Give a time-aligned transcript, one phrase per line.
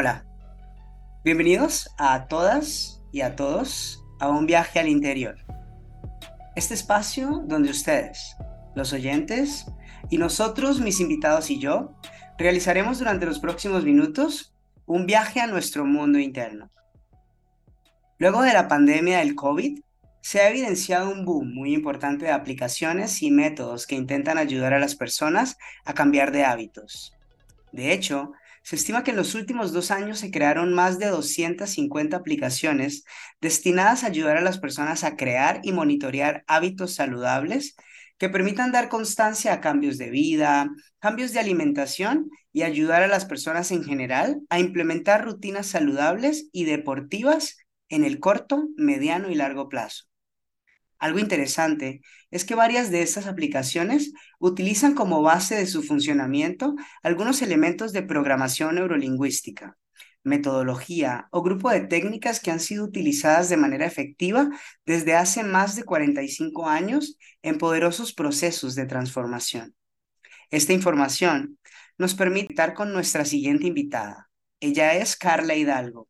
[0.00, 0.24] Hola,
[1.24, 5.44] bienvenidos a todas y a todos a un viaje al interior.
[6.54, 8.36] Este espacio donde ustedes,
[8.76, 9.66] los oyentes,
[10.08, 11.96] y nosotros, mis invitados y yo,
[12.38, 14.54] realizaremos durante los próximos minutos
[14.86, 16.70] un viaje a nuestro mundo interno.
[18.18, 19.80] Luego de la pandemia del COVID,
[20.20, 24.78] se ha evidenciado un boom muy importante de aplicaciones y métodos que intentan ayudar a
[24.78, 27.16] las personas a cambiar de hábitos.
[27.72, 28.30] De hecho,
[28.68, 33.04] se estima que en los últimos dos años se crearon más de 250 aplicaciones
[33.40, 37.76] destinadas a ayudar a las personas a crear y monitorear hábitos saludables
[38.18, 40.68] que permitan dar constancia a cambios de vida,
[40.98, 46.64] cambios de alimentación y ayudar a las personas en general a implementar rutinas saludables y
[46.64, 47.56] deportivas
[47.88, 50.04] en el corto, mediano y largo plazo.
[50.98, 57.40] Algo interesante es que varias de estas aplicaciones utilizan como base de su funcionamiento algunos
[57.40, 59.76] elementos de programación neurolingüística,
[60.24, 64.50] metodología o grupo de técnicas que han sido utilizadas de manera efectiva
[64.84, 69.74] desde hace más de 45 años en poderosos procesos de transformación.
[70.50, 71.58] Esta información
[71.96, 74.30] nos permite estar con nuestra siguiente invitada.
[74.60, 76.07] Ella es Carla Hidalgo,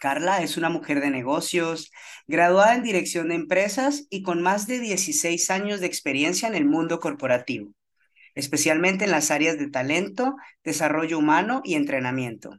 [0.00, 1.90] Carla es una mujer de negocios,
[2.26, 6.66] graduada en dirección de empresas y con más de 16 años de experiencia en el
[6.66, 7.72] mundo corporativo,
[8.34, 12.50] especialmente en las áreas de talento, desarrollo humano y entrenamiento.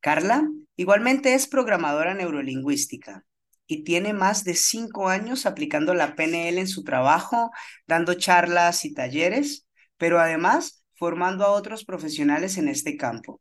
[0.00, 3.24] Carla igualmente es programadora neurolingüística
[3.66, 7.50] y tiene más de cinco años aplicando la PNL en su trabajo,
[7.86, 13.40] dando charlas y talleres, pero además formando a otros profesionales en este campo.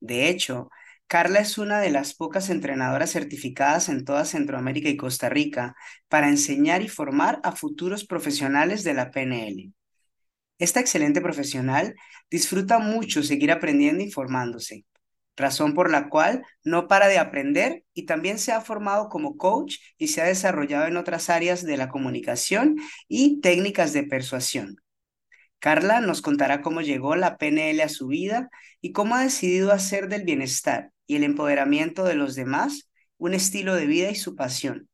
[0.00, 0.68] De hecho,
[1.06, 5.76] Carla es una de las pocas entrenadoras certificadas en toda Centroamérica y Costa Rica
[6.08, 9.72] para enseñar y formar a futuros profesionales de la PNL.
[10.58, 11.94] Esta excelente profesional
[12.30, 14.86] disfruta mucho seguir aprendiendo y formándose,
[15.36, 19.76] razón por la cual no para de aprender y también se ha formado como coach
[19.98, 22.76] y se ha desarrollado en otras áreas de la comunicación
[23.08, 24.76] y técnicas de persuasión.
[25.58, 28.48] Carla nos contará cómo llegó la PNL a su vida
[28.80, 33.74] y cómo ha decidido hacer del bienestar y el empoderamiento de los demás un estilo
[33.74, 34.88] de vida y su pasión,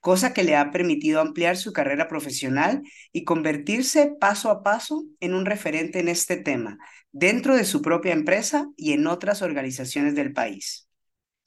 [0.00, 2.82] cosa que le ha permitido ampliar su carrera profesional
[3.12, 6.78] y convertirse paso a paso en un referente en este tema,
[7.12, 10.88] dentro de su propia empresa y en otras organizaciones del país.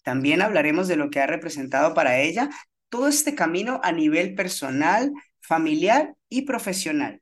[0.03, 2.49] También hablaremos de lo que ha representado para ella
[2.89, 7.21] todo este camino a nivel personal, familiar y profesional,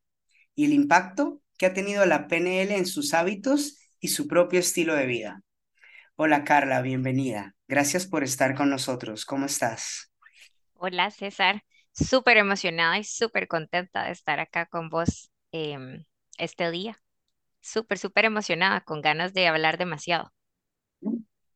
[0.53, 4.96] y el impacto que ha tenido la PNL en sus hábitos y su propio estilo
[4.96, 5.44] de vida.
[6.23, 7.55] Hola Carla, bienvenida.
[7.67, 9.25] Gracias por estar con nosotros.
[9.25, 10.11] ¿Cómo estás?
[10.75, 16.05] Hola César, súper emocionada y súper contenta de estar acá con vos em,
[16.37, 17.01] este día.
[17.61, 20.31] Súper, súper emocionada, con ganas de hablar demasiado.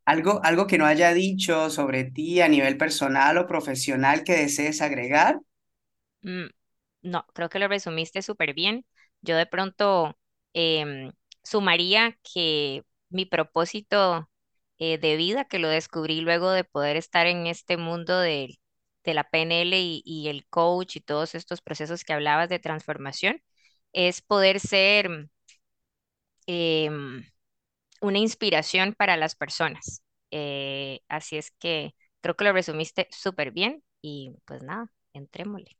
[0.03, 4.81] ¿Algo, algo que no haya dicho sobre ti a nivel personal o profesional que desees
[4.81, 5.41] agregar?
[6.21, 6.47] Mm,
[7.03, 8.85] no, creo que lo resumiste súper bien.
[9.21, 10.17] Yo de pronto
[10.53, 11.11] em,
[11.43, 14.29] sumaría que mi propósito
[14.79, 18.59] eh, de vida que lo descubrí luego de poder estar en este mundo de,
[19.03, 23.41] de la PNL y, el coach y todos estos procesos que hablabas de transformación,
[23.93, 25.29] es poder ser
[26.47, 27.23] em,
[28.01, 30.01] una inspiración para las personas.
[30.31, 35.71] Eh, así es que creo que lo resumiste súper bien y pues nada, entrémosle.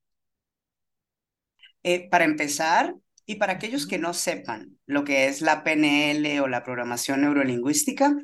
[1.84, 2.96] Eh, para empezar,
[3.26, 8.16] y para aquellos que no sepan lo que es la PNL o la programación neurolingüística,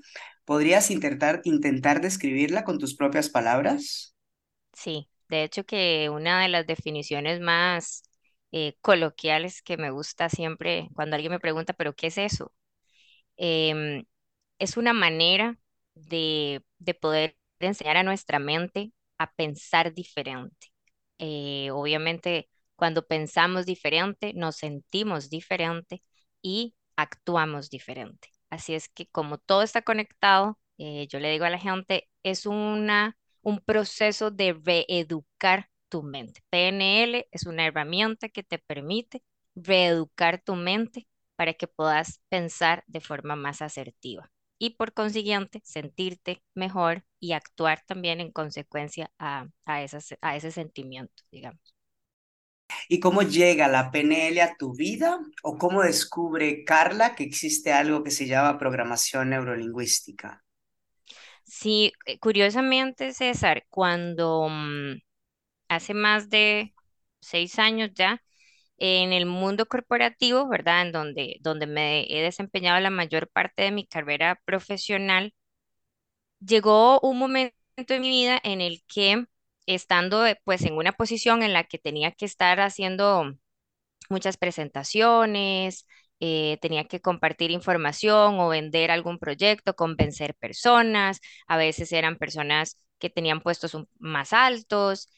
[0.51, 4.16] ¿Podrías intentar, intentar describirla con tus propias palabras?
[4.73, 8.03] Sí, de hecho que una de las definiciones más
[8.51, 12.53] eh, coloquiales que me gusta siempre cuando alguien me pregunta, ¿pero qué es eso?
[13.38, 14.06] Em,
[14.59, 15.57] es una manera
[15.95, 20.69] de, de poder enseñar a nuestra mente a pensar diferente.
[21.19, 26.03] Eh, obviamente, cuando pensamos diferente, nos sentimos diferente
[26.42, 28.30] y actuamos diferente.
[28.51, 32.48] Así es que como todo está conectado, eh, yo le digo a la gente, es
[32.48, 36.42] una, un proceso de reeducar tu mente.
[36.51, 39.24] PNL es una herramienta que te permite
[39.56, 41.07] reeducar tu mente
[41.38, 47.83] para que puedas pensar de forma más asertiva y por consiguiente sentirte mejor y actuar
[47.88, 49.75] también en consecuencia a, a,
[50.21, 51.75] a ese sentimiento, digamos.
[52.93, 55.17] ¿Y cómo llega la PNL a tu vida?
[55.43, 60.43] ¿O cómo descubre Carla que existe algo que se llama programación neurolingüística?
[61.45, 64.97] Sí, eh, curiosamente, César, cuando mm,
[65.69, 66.73] hace más de
[67.21, 68.21] seis años ya,
[68.77, 70.81] en el mundo corporativo, ¿verdad?
[70.81, 75.33] En donde, donde me he desempeñado la mayor parte de mi carrera profesional,
[76.39, 77.55] llegó un momento
[77.88, 79.25] en mi vida en el que
[79.75, 83.33] estando eh, pues en una posición en la que tenía que estar haciendo
[84.09, 85.88] muchas presentaciones,
[86.19, 92.77] eh, tenía que compartir información o vender algún proyecto, convencer personas, a veces eran personas
[93.00, 95.09] que tenían puestos más altos.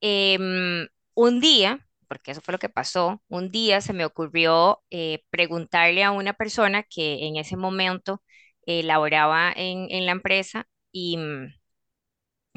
[0.00, 5.24] Em, un día, porque eso fue lo que pasó, un día se me ocurrió eh,
[5.30, 8.22] preguntarle a una persona que en ese momento
[8.66, 11.59] laboraba en, en, la empresa y mm,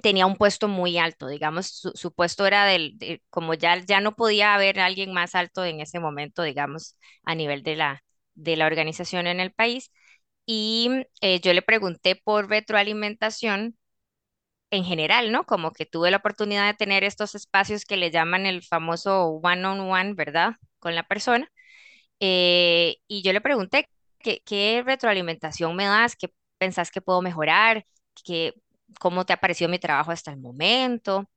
[0.04, 4.54] tenía un puesto muy alto, digamos, su, puesto era del, como ya, ya no podía
[4.54, 8.04] haber alguien más alto en ese momento, digamos, a nivel de la,
[8.36, 9.92] de la organización en el país.
[10.46, 10.90] Y
[11.22, 13.78] eh, yo le pregunté por retroalimentación
[14.72, 15.46] en general, ¿no?
[15.46, 20.16] Como que tuve la oportunidad de tener estos espacios que le llaman el famoso one-on-one,
[20.16, 20.56] ¿verdad?
[20.80, 21.50] Con la persona.
[22.20, 23.90] Eh, y yo le pregunté,
[24.20, 26.16] ¿qué, ¿qué, retroalimentación me das?
[26.18, 27.86] ¿Qué pensás que puedo mejorar?
[28.26, 28.54] ¿Qué,
[29.00, 31.30] ¿Cómo te ha parecido mi trabajo hasta el momento?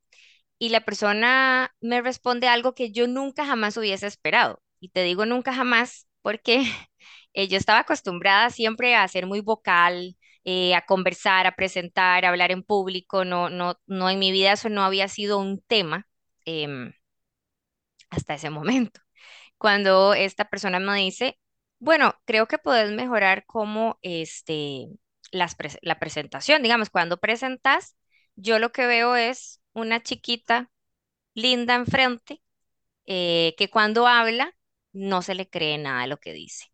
[0.58, 4.62] Y la persona me responde algo que yo nunca jamás hubiese esperado.
[4.80, 6.64] Y te digo nunca jamás porque
[7.34, 12.30] eh, yo estaba acostumbrada siempre a ser muy vocal, eh, a conversar, a presentar, a
[12.30, 13.24] hablar en público.
[13.24, 16.06] No, no, no, en mi vida eso no había sido un tema
[16.44, 16.92] em,
[18.10, 19.00] hasta ese momento.
[19.58, 21.38] Cuando esta persona me dice,
[21.80, 24.88] bueno, creo que puedes mejorar como este,
[25.36, 26.62] la presentación.
[26.62, 27.96] Digamos, cuando presentas,
[28.36, 30.70] yo lo que veo es una chiquita
[31.34, 32.42] linda enfrente
[33.06, 34.52] eh, que cuando habla
[34.92, 36.66] no se le cree nada de lo que dice.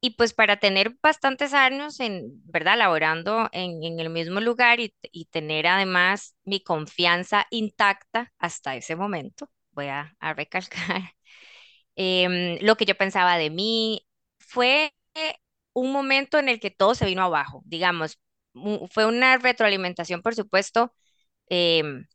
[0.00, 2.78] Y pues para tener bastantes años en, ¿verdad?
[2.78, 4.94] Laborando en, el mismo lugar y,
[5.30, 10.78] tener además mi confianza intacta hasta ese momento, voy a, recalcar,
[11.96, 14.06] em, lo que yo pensaba de mí
[14.38, 14.92] fue
[15.76, 18.18] un momento en el que todo se vino abajo, digamos.
[18.90, 20.94] Fue una retroalimentación, por supuesto.
[21.48, 22.06] Em,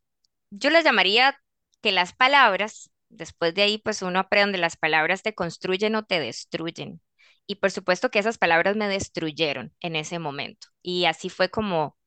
[0.50, 1.38] yo les llamaría
[1.82, 6.20] que las palabras, después de ahí, pues uno aprende, las palabras te construyen o te
[6.20, 7.00] destruyen.
[7.46, 10.68] Y por supuesto que esas palabras me destruyeron en ese momento.
[10.82, 11.98] Y así fue como,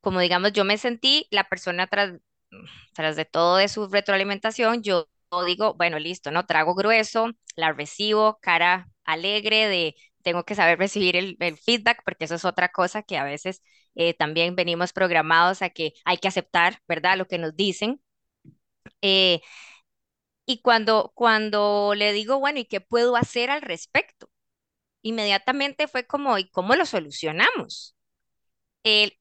[0.00, 2.14] como digamos, yo me sentí la persona tras,
[2.94, 5.08] tras de todo de su retroalimentación, yo
[5.46, 6.46] digo, bueno, listo, ¿no?
[6.46, 12.34] Trago grueso, la recibo, cara alegre de tengo que saber recibir el, feedback porque eso
[12.36, 13.62] es otra cosa que a veces
[13.94, 17.16] eh, también venimos programados a que hay que aceptar, ¿verdad?
[17.18, 18.00] Lo que nos dicen.
[19.02, 19.40] Eh,
[20.46, 24.30] y cuando, cuando le digo, bueno, ¿y qué puedo hacer al respecto?
[25.02, 27.96] Inmediatamente fue como, ¿y cómo lo solucionamos?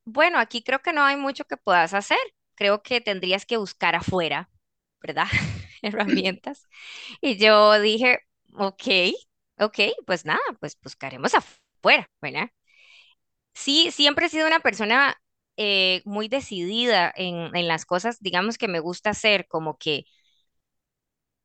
[0.06, 2.18] bueno, aquí creo que no hay mucho que puedas hacer.
[2.56, 4.50] Creo que tendrías que buscar afuera,
[5.02, 5.28] ¿verdad?
[5.82, 6.68] Herramientas.
[7.22, 8.20] Y yo dije,
[8.56, 8.84] ok,
[9.62, 12.50] Ok, pues nada, pues buscaremos afuera, ¿verdad?
[13.54, 15.16] Sí, siempre he sido una persona
[15.58, 20.06] eh, muy decidida en, en las cosas, digamos que me gusta hacer, como que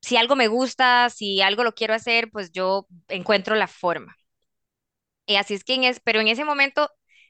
[0.00, 4.16] si algo me gusta, si algo lo quiero hacer, pues yo encuentro la forma.
[5.26, 6.88] Y así es que, en es, pero en ese momento,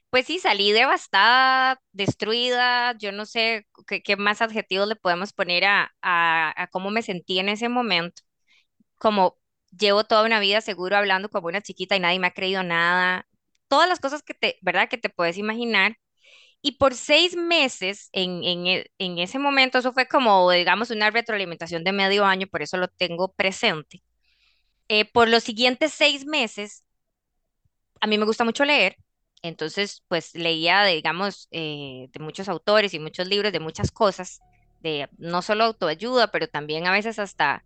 [0.09, 5.65] pues sí, salí devastada, destruida, yo no sé qué, qué más adjetivos le podemos poner
[5.65, 8.21] a, a, a cómo me sentí en ese momento,
[8.97, 9.37] como
[9.77, 13.27] llevo toda una vida seguro hablando como una chiquita y nadie me ha creído nada.
[13.67, 14.89] Todas las cosas que te, ¿verdad?
[14.89, 15.97] Que te puedes imaginar.
[16.61, 21.11] Y por seis meses, en, en, e, en ese momento, eso fue como, digamos, una
[21.11, 24.03] retroalimentación de medio año, por eso lo tengo presente.
[24.89, 26.85] Eh, por los siguientes seis meses,
[28.01, 28.97] a mí me gusta mucho leer,
[29.41, 34.39] entonces, pues leía, digamos, eh, de muchos autores y muchos libros, de muchas cosas,
[34.79, 37.63] de no solo autoayuda, pero también a veces hasta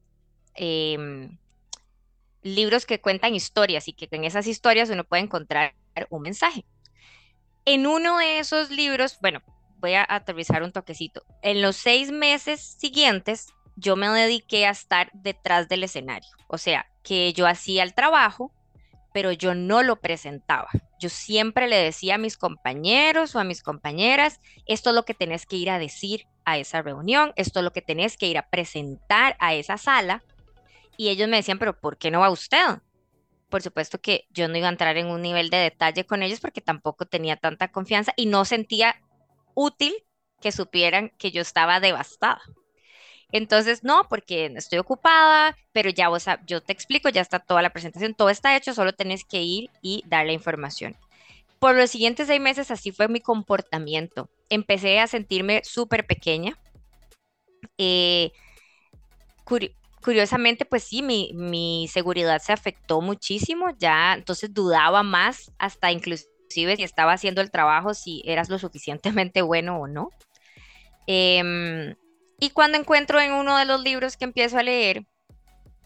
[0.56, 1.38] em,
[2.44, 5.76] libros que cuentan historias y que en esas historias uno puede encontrar
[6.10, 6.66] un mensaje.
[7.66, 9.42] En uno de esos libros, bueno,
[9.78, 11.24] voy a aterrizar un toquecito.
[11.42, 16.30] En los seis meses siguientes, yo me dediqué a estar detrás del escenario.
[16.48, 18.52] O sea, que yo hacía el trabajo,
[19.14, 20.70] pero yo no lo presentaba.
[21.00, 25.14] Yo siempre le decía a mis compañeros o a mis compañeras, esto es lo que
[25.14, 28.38] tenés que ir a decir a esa reunión, esto es lo que tenés que ir
[28.38, 30.24] a presentar a esa sala,
[30.98, 32.80] y ellos me decían, pero ¿por qué no va usted?
[33.50, 36.40] Por supuesto que yo no iba a entrar en un nivel de detalle con ellos
[36.40, 39.02] porque tampoco tenía tanta confianza y no sentía
[39.54, 39.94] útil
[40.42, 42.42] que supieran que yo estaba devastada.
[43.32, 47.72] Entonces, no, porque estoy ocupada, pero ya vos, yo te explico, ya está toda la
[47.72, 50.98] presentación, todo está hecho, solo tenés que ir y dar la información.
[51.60, 54.30] Por los siguientes seis meses así fue mi comportamiento.
[54.50, 56.58] Empecé a sentirme súper pequeña.
[57.78, 58.32] Eh,
[60.02, 66.84] curiosamente, pues sí, mi, seguridad se afectó muchísimo, ya entonces dudaba más, hasta inclusive si
[66.84, 70.10] estaba haciendo el trabajo, si eras lo suficientemente bueno o no.
[71.08, 71.96] Em,
[72.40, 75.06] y cuando encuentro en uno de los libros que empiezo a leer,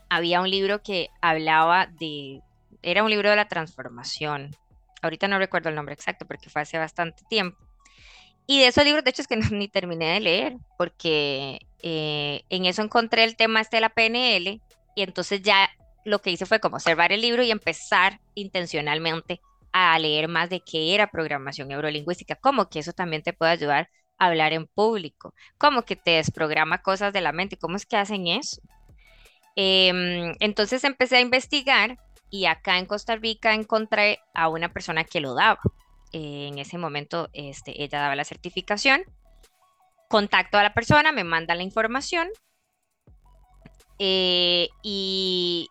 [0.09, 2.41] había un libro que hablaba de,
[2.81, 4.55] era un libro de la transformación.
[5.01, 7.64] Ahorita no recuerdo el nombre exacto porque fue hace bastante tiempo.
[8.47, 12.41] Y de esos libros, de hecho, es que no, ni terminé de leer, porque eh,
[12.49, 14.61] en eso encontré el tema este de la PNL,
[14.95, 15.69] y entonces ya
[16.05, 19.41] lo que hice fue como observar el libro y empezar intencionalmente
[19.73, 23.89] a leer más de qué era programación neurolingüística, como que eso también te puede ayudar
[24.17, 27.97] a hablar en público, como que te desprograma cosas de la mente, cómo es que
[27.97, 28.61] hacen eso.
[29.55, 31.97] Em, entonces empecé a investigar
[32.29, 35.59] y acá en Costa Rica encontré a una persona que lo daba.
[36.15, 39.03] Eh, en ese momento este, ella daba la certificación.
[40.07, 42.29] Contacto a la persona, me manda la información
[43.99, 45.67] eh, y,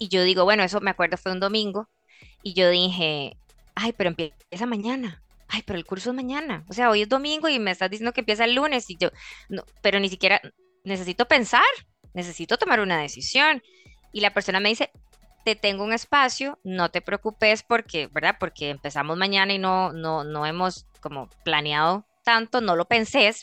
[0.00, 1.88] yo digo, bueno, eso me acuerdo fue un domingo
[2.42, 3.38] y yo dije,
[3.74, 5.22] ay, pero empieza mañana.
[5.48, 6.66] Ay, pero el curso es mañana.
[6.68, 9.08] O sea, hoy es domingo y me estás diciendo que empieza el lunes y yo,
[9.48, 10.42] no, pero ni siquiera
[10.84, 11.64] necesito pensar,
[12.12, 13.62] necesito tomar una decisión.
[14.12, 14.90] Y la persona me dice,
[15.44, 18.36] te tengo un espacio, no te preocupes porque, ¿verdad?
[18.38, 23.34] Porque empezamos mañana y no, no, no hemos como planeado tanto, no lo pensé,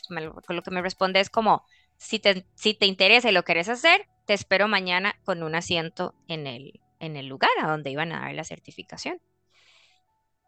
[0.46, 1.64] con lo que me responde es como,
[1.96, 6.14] si te, si te interesa y lo quieres hacer, te espero mañana con un asiento
[6.28, 9.20] en el, en el lugar a donde iban a dar la certificación.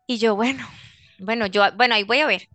[0.07, 0.67] Y yo, bueno,
[1.19, 2.49] bueno, yo, bueno, ahí voy a ver.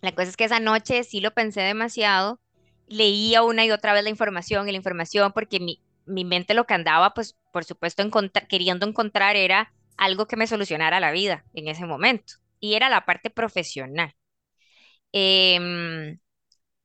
[0.00, 2.40] La cosa es que esa noche sí lo pensé demasiado,
[2.86, 6.66] leía una y otra vez la información y la información porque mi, mi mente lo
[6.66, 8.04] que andaba, pues, por supuesto,
[8.48, 12.34] queriendo encontrar era algo que me solucionara la vida en ese momento.
[12.60, 14.14] Y era la parte profesional.
[15.12, 16.18] Em,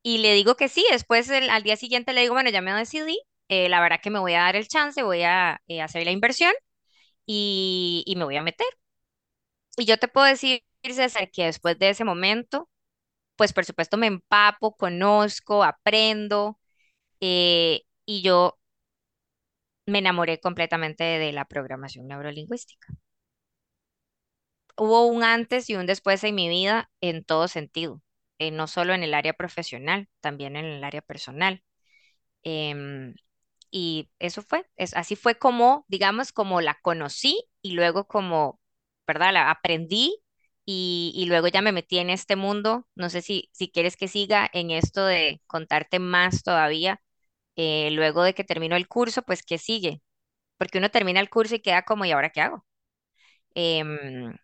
[0.03, 3.19] y le digo que sí, después al día siguiente le digo, bueno, ya me decidí,
[3.49, 6.11] eh, la verdad que me voy a dar el chance, voy a eh, hacer la
[6.11, 6.53] inversión
[7.25, 8.67] y, y me voy a meter.
[9.77, 12.69] Y yo te puedo decir, César, que después de ese momento,
[13.37, 16.59] pues por supuesto me empapo, conozco, aprendo
[17.21, 18.59] eh, y yo
[19.85, 22.93] me enamoré completamente de la programación neurolingüística.
[24.77, 28.01] Hubo un antes y un después en mi vida en todo sentido,
[28.39, 31.63] eh, no solo en el área profesional, también en el área personal.
[32.43, 33.15] Em,
[33.71, 38.61] y eso fue, así fue como, digamos, como la conocí y luego como,
[39.07, 39.33] ¿verdad?
[39.33, 40.19] La aprendí
[40.65, 42.87] y, y luego ya me metí en este mundo.
[42.95, 47.01] No sé si, si quieres que siga en esto de contarte más todavía
[47.55, 50.01] eh, luego de que termino el curso, pues ¿qué sigue?
[50.57, 52.65] Porque uno termina el curso y queda como, ¿y ahora qué hago?
[53.55, 54.35] Em,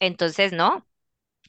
[0.00, 0.86] entonces, no,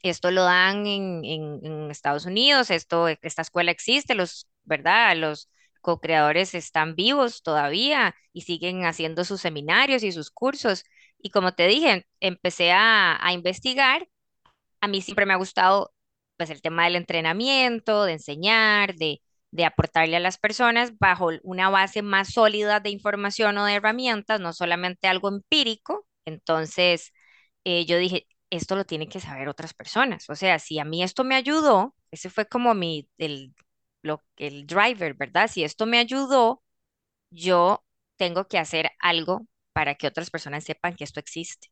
[0.03, 5.15] esto lo dan en, en, Estados Unidos, esto, esta escuela existe, los, ¿verdad?
[5.17, 5.49] Los
[5.81, 10.83] co-creadores están vivos todavía y siguen haciendo sus seminarios y sus cursos.
[11.19, 14.07] Y como te dije, empecé a, a investigar.
[14.81, 15.93] A mí siempre me ha gustado
[16.37, 19.21] pues el tema del entrenamiento, de enseñar, de,
[19.55, 24.41] de aportarle a las personas bajo una base más sólida de información o de herramientas,
[24.41, 26.05] no solamente algo empírico.
[26.25, 27.13] Entonces,
[27.63, 30.29] eh, yo dije, esto lo tienen que saber otras personas.
[30.29, 33.55] O sea, si a mí esto me ayudó, ese fue como mi, el,
[34.01, 35.49] lo, el driver, ¿verdad?
[35.49, 36.61] Si esto me ayudó,
[37.29, 37.85] yo
[38.17, 41.69] tengo que hacer algo para que otras personas sepan que esto existe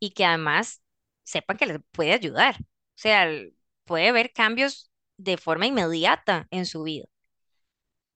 [0.00, 0.82] y que además
[1.24, 2.56] sepan que les puede ayudar.
[2.60, 3.28] O sea,
[3.84, 7.06] puede haber cambios de forma inmediata en su vida.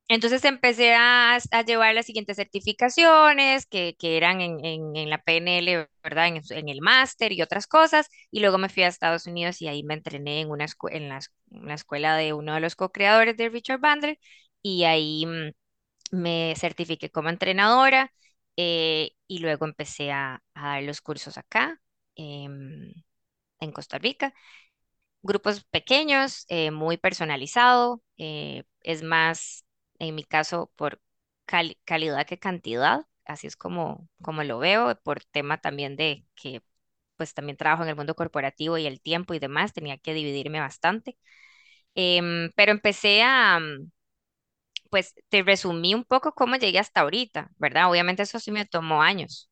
[0.08, 6.28] Entonces empecé a, llevar las siguientes certificaciones que, eran en, la PNL, ¿verdad?
[6.28, 8.08] En, el máster y otras cosas.
[8.30, 11.20] Y luego me fui a Estados Unidos y ahí me entrené en una, en la,
[11.74, 14.18] escuela de uno de los co-creadores de Richard Bandler.
[14.62, 15.52] Y ahí mm,
[16.12, 18.12] me certifiqué como entrenadora.
[18.56, 21.80] Eh, y luego empecé a, dar los cursos acá,
[22.16, 22.92] em,
[23.60, 24.34] en Costa Rica
[25.22, 29.64] grupos pequeños, eh, muy personalizado, eh, es más
[29.98, 31.00] en mi caso por
[31.84, 36.62] calidad que cantidad, así es como, como lo veo, por tema también de que
[37.16, 40.60] pues también trabajo en el mundo corporativo y el tiempo y demás, tenía que dividirme
[40.60, 41.18] bastante.
[41.94, 43.90] Em, pero empecé a, mm,
[44.90, 47.90] pues te resumí un poco cómo llegué hasta ahorita, ¿verdad?
[47.90, 49.47] Obviamente eso sí me tomó años.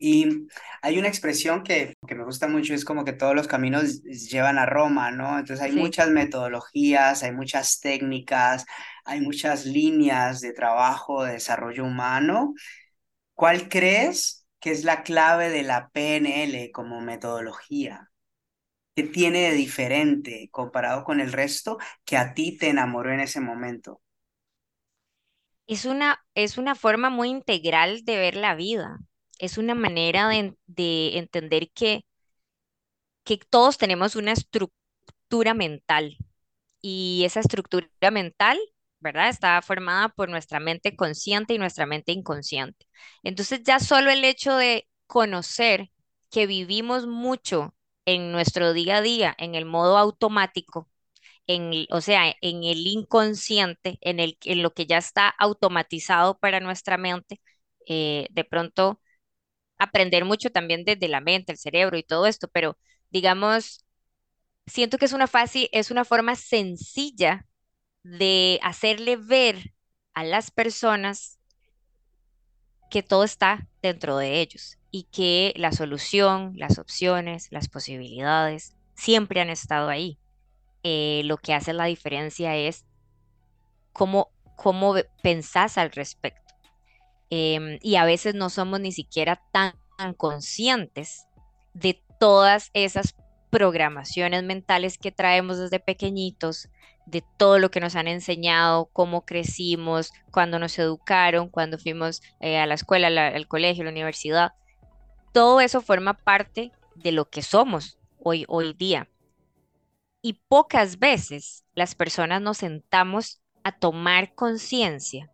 [0.00, 0.46] Y
[0.80, 4.56] hay una expresión que, que, me gusta mucho, es como que todos los caminos llevan
[4.58, 5.38] a Roma, ¿no?
[5.38, 8.64] Entonces hay muchas metodologías, hay muchas técnicas,
[9.04, 12.54] hay muchas líneas de trabajo, de desarrollo humano.
[13.34, 18.08] ¿Cuál crees que es la clave de la PNL como metodología?
[18.94, 23.40] ¿Qué tiene de diferente comparado con el resto que a ti te enamoró en ese
[23.40, 24.00] momento?
[25.66, 29.00] Es una, es una forma muy integral de ver la vida
[29.38, 32.04] es una manera de, entender que
[33.24, 36.16] que todos tenemos una estructura mental
[36.80, 38.58] y esa estructura mental,
[39.00, 39.28] ¿verdad?
[39.28, 42.86] Está formada por nuestra mente consciente y nuestra mente inconsciente.
[43.22, 45.90] Entonces ya solo el hecho de conocer
[46.30, 47.74] que vivimos mucho
[48.06, 50.88] en nuestro día a día, en el modo automático,
[51.46, 56.60] en, o sea, en el inconsciente, en, el, en lo que ya está automatizado para
[56.60, 57.40] nuestra mente,
[57.86, 59.00] eh, de pronto
[59.78, 62.78] aprender mucho también desde la mente, el cerebro y todo esto, pero
[63.10, 63.84] digamos,
[64.66, 67.46] siento que es una fácil, es una forma sencilla
[68.04, 69.74] de hacerle ver
[70.14, 71.38] a las personas
[72.90, 79.40] que todo está dentro de ellos y que la solución, las opciones, las posibilidades siempre
[79.40, 80.18] han estado ahí.
[80.82, 82.84] Eh, lo que hace la diferencia es
[83.92, 86.47] cómo, cómo pensás al respecto.
[87.30, 89.74] Em, y a veces no somos ni siquiera tan
[90.16, 91.26] conscientes
[91.74, 93.14] de todas esas
[93.50, 96.68] programaciones mentales que traemos desde pequeñitos,
[97.06, 102.58] de todo lo que nos han enseñado, cómo crecimos, cuando nos educaron, cuando fuimos eh,
[102.58, 104.52] a la escuela, al colegio, a la universidad.
[105.32, 109.08] Todo eso forma parte de lo que somos hoy, hoy día.
[110.20, 115.30] Y pocas veces las personas nos sentamos a tomar conciencia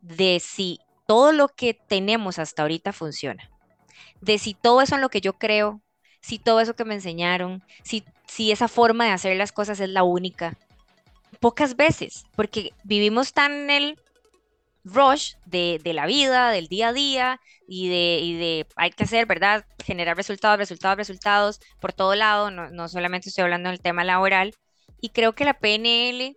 [0.00, 3.50] de si todo lo que tenemos hasta ahorita funciona,
[4.20, 5.82] de si todo eso en lo que yo creo,
[6.20, 9.90] si todo eso que me enseñaron, si, si esa forma de hacer las cosas es
[9.90, 10.56] la única.
[11.40, 13.98] Pocas veces, porque vivimos tan en el
[14.84, 19.66] rush de, la vida, del día a día y de, de, hay que hacer, ¿verdad?
[19.84, 24.54] Generar resultados, resultados, resultados por todo lado, no, no solamente estoy hablando del tema laboral.
[25.00, 26.36] Y creo que la PNL,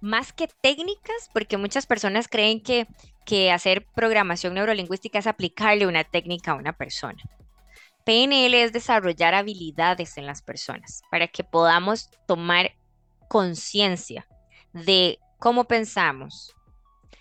[0.00, 2.86] más que técnicas, porque muchas personas creen que,
[3.30, 7.22] que hacer programación neurolingüística es aplicarle una técnica a una persona.
[8.04, 12.72] PNL es desarrollar habilidades en las personas para que podamos tomar
[13.28, 14.26] conciencia
[14.72, 16.56] de cómo pensamos,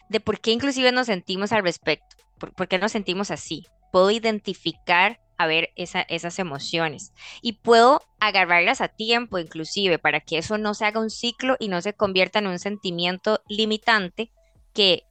[0.10, 3.67] de por qué inclusive nos sentimos al respecto, por, qué nos sentimos así.
[3.91, 10.58] Puedo identificar a ver esas emociones y puedo agarrarlas a tiempo inclusive para que eso
[10.58, 14.32] no se haga un ciclo y no se convierta en un sentimiento limitante
[14.74, 15.04] que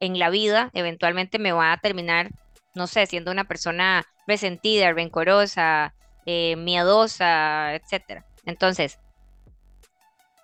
[0.00, 2.30] en la vida eventualmente me va a terminar,
[2.74, 5.94] no sé, siendo una persona resentida, rencorosa,
[6.26, 8.24] eh, miedosa, etc.
[8.44, 8.98] Entonces,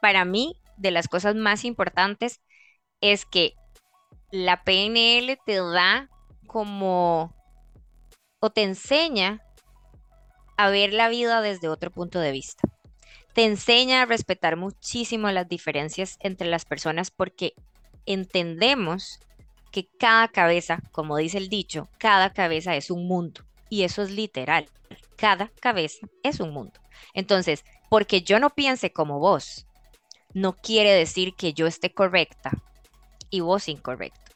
[0.01, 2.41] para mí, de las cosas más importantes
[3.01, 3.55] es que
[4.31, 6.09] la PNL te da
[6.47, 7.35] como
[8.41, 9.41] o te enseña
[10.57, 12.63] a ver la vida desde otro punto de vista.
[13.35, 17.55] Te enseña a respetar muchísimo las diferencias entre las personas porque
[18.07, 19.21] entendemos
[19.73, 23.41] que cada cabeza, como dice el dicho, cada cabeza es un mundo.
[23.69, 24.69] Y eso es literal.
[25.17, 26.79] Cada cabeza es un mundo.
[27.15, 29.67] Entonces, porque yo no piense como vos,
[30.35, 32.53] no quiere decir que yo esté correcta
[33.31, 34.33] y vos incorrecto.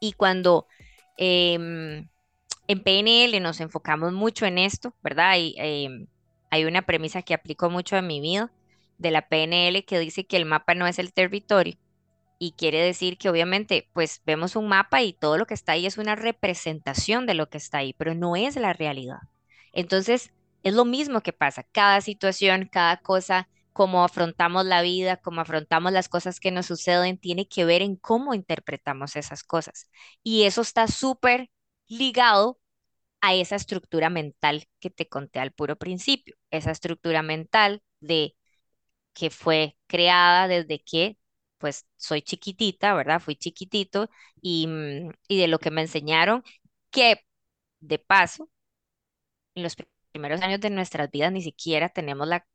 [0.00, 0.66] Y cuando
[1.16, 2.08] em,
[2.66, 5.34] en PNL nos enfocamos mucho en esto, ¿verdad?
[5.36, 6.06] Em,
[6.50, 8.50] hay una premisa que aplico mucho a mi vida
[8.98, 11.76] de la PNL que dice que el mapa no es el territorio,
[12.40, 15.86] y quiere decir que obviamente pues vemos un mapa y todo lo que está ahí
[15.86, 19.18] es una representación de lo que está ahí, pero no es la realidad.
[19.72, 25.42] Entonces, es lo mismo que pasa, cada situación, cada cosa, cómo afrontamos la vida, cómo
[25.42, 29.90] afrontamos las cosas que nos suceden, tiene que ver en cómo interpretamos esas cosas.
[30.22, 31.50] Y eso está súper
[31.88, 32.58] ligado
[33.20, 38.36] a esa estructura mental que te conté al puro principio, esa estructura mental de
[39.14, 41.18] que fue creada desde que
[41.60, 43.20] pues soy chiquitita, ¿verdad?
[43.22, 44.10] Fui chiquitito
[44.42, 46.44] y, mm, y de lo que me enseñaron,
[46.90, 47.24] que
[47.80, 48.50] de paso,
[49.54, 49.76] en los
[50.12, 52.46] primeros años de nuestras vidas ni siquiera tenemos la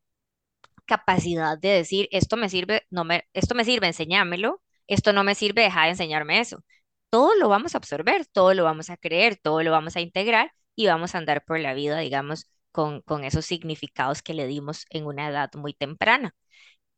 [0.86, 5.36] capacidad de decir, esto me sirve, no me, esto me sirve, enséñamelo, esto no me
[5.36, 6.64] sirve, deja de enseñarme eso.
[7.10, 10.52] Todo lo vamos a absorber, todo lo vamos a creer, todo lo vamos a integrar
[10.76, 14.86] y vamos a andar por la vida, digamos, con, con esos significados que le dimos
[14.90, 16.36] en una edad muy temprana.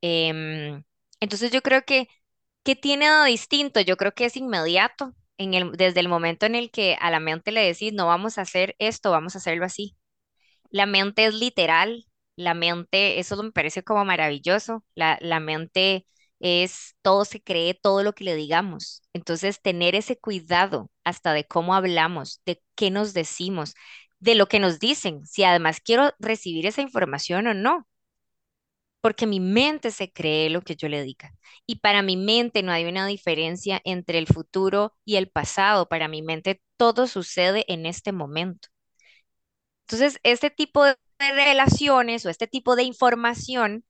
[0.01, 0.83] Em,
[1.19, 2.07] entonces yo creo que,
[2.63, 3.79] ¿qué tiene de distinto?
[3.81, 7.19] Yo creo que es inmediato, en el, desde el momento en el que a la
[7.19, 9.95] mente le decís, no vamos a hacer esto, vamos a hacerlo así.
[10.69, 16.05] La mente es literal, la mente, eso me parece como maravilloso, la, la mente
[16.39, 19.01] es, todo se cree, todo lo que le digamos.
[19.13, 23.73] Entonces, tener ese cuidado hasta de cómo hablamos, de qué nos decimos,
[24.19, 27.87] de lo que nos dicen, si además quiero recibir esa información o no
[29.01, 31.33] porque mi mente se cree lo que yo le diga.
[31.65, 35.87] Y para mi mente no hay una diferencia entre el futuro y el pasado.
[35.87, 38.69] Para mi mente todo sucede en este momento.
[39.87, 43.85] Entonces, este tipo de relaciones o este tipo de información,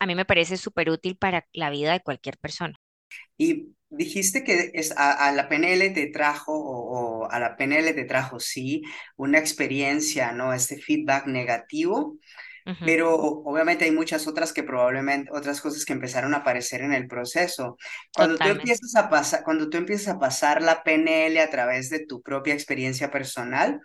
[0.00, 2.78] a mí me parece súper útil para la vida de cualquier persona.
[3.38, 8.38] Y dijiste que es, a, la PNL te trajo, o, a la PNL te trajo,
[8.40, 8.82] sí,
[9.16, 10.52] una experiencia, ¿no?
[10.52, 12.18] Este feedback negativo,
[12.84, 17.06] pero obviamente hay muchas otras que probablemente, otras cosas que empezaron a aparecer en el
[17.06, 17.76] proceso.
[18.14, 22.04] Cuando tú empiezas a pasar, cuando tú empiezas a pasar la PNL a través de
[22.06, 23.80] tu propia experiencia personal,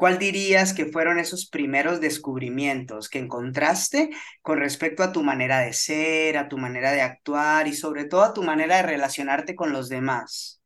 [0.00, 4.08] ¿Cuál dirías que fueron esos primeros descubrimientos que encontraste
[4.40, 8.22] con respecto a tu manera de ser, a tu manera de actuar y sobre todo
[8.22, 10.59] a tu manera de relacionarte con los demás?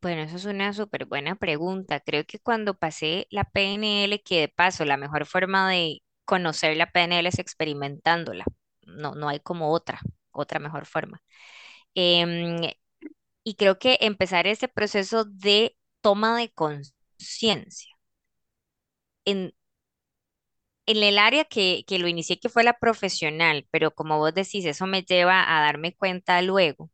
[0.00, 2.00] Bueno, eso es una súper buena pregunta.
[2.00, 6.90] Creo que cuando pasé la PNL, que de paso la mejor forma de conocer la
[6.90, 8.44] PNL es experimentándola.
[8.86, 10.00] No, no hay como otra,
[10.30, 11.20] otra mejor forma.
[11.94, 12.62] Em,
[13.44, 17.94] y creo que empezar ese proceso de toma de conciencia ciencia.
[19.24, 19.52] En,
[20.86, 24.64] en el área que, que lo inicié, que fue la profesional, pero como vos decís,
[24.66, 26.90] eso me lleva a darme cuenta luego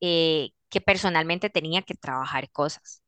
[0.00, 3.02] eh, que personalmente tenía que trabajar cosas,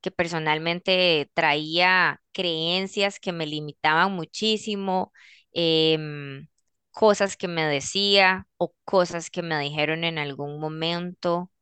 [0.00, 5.12] que personalmente traía creencias que me limitaban muchísimo,
[5.52, 6.48] em,
[6.92, 11.52] cosas que me decía o cosas que me dijeron en algún momento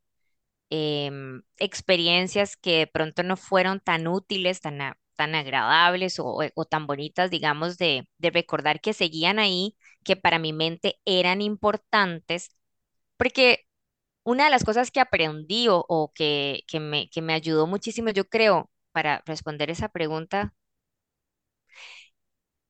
[0.71, 4.79] Em, experiencias que de pronto no fueron tan útiles, tan,
[5.15, 10.37] tan agradables o, o, tan bonitas, digamos, de, de recordar que seguían ahí, que para
[10.39, 12.51] mi mente eran importantes,
[13.17, 13.65] porque
[14.29, 18.69] una de las cosas que aprendí o, que, que, me, que ayudó muchísimo, yo creo,
[18.91, 20.53] para responder esa pregunta,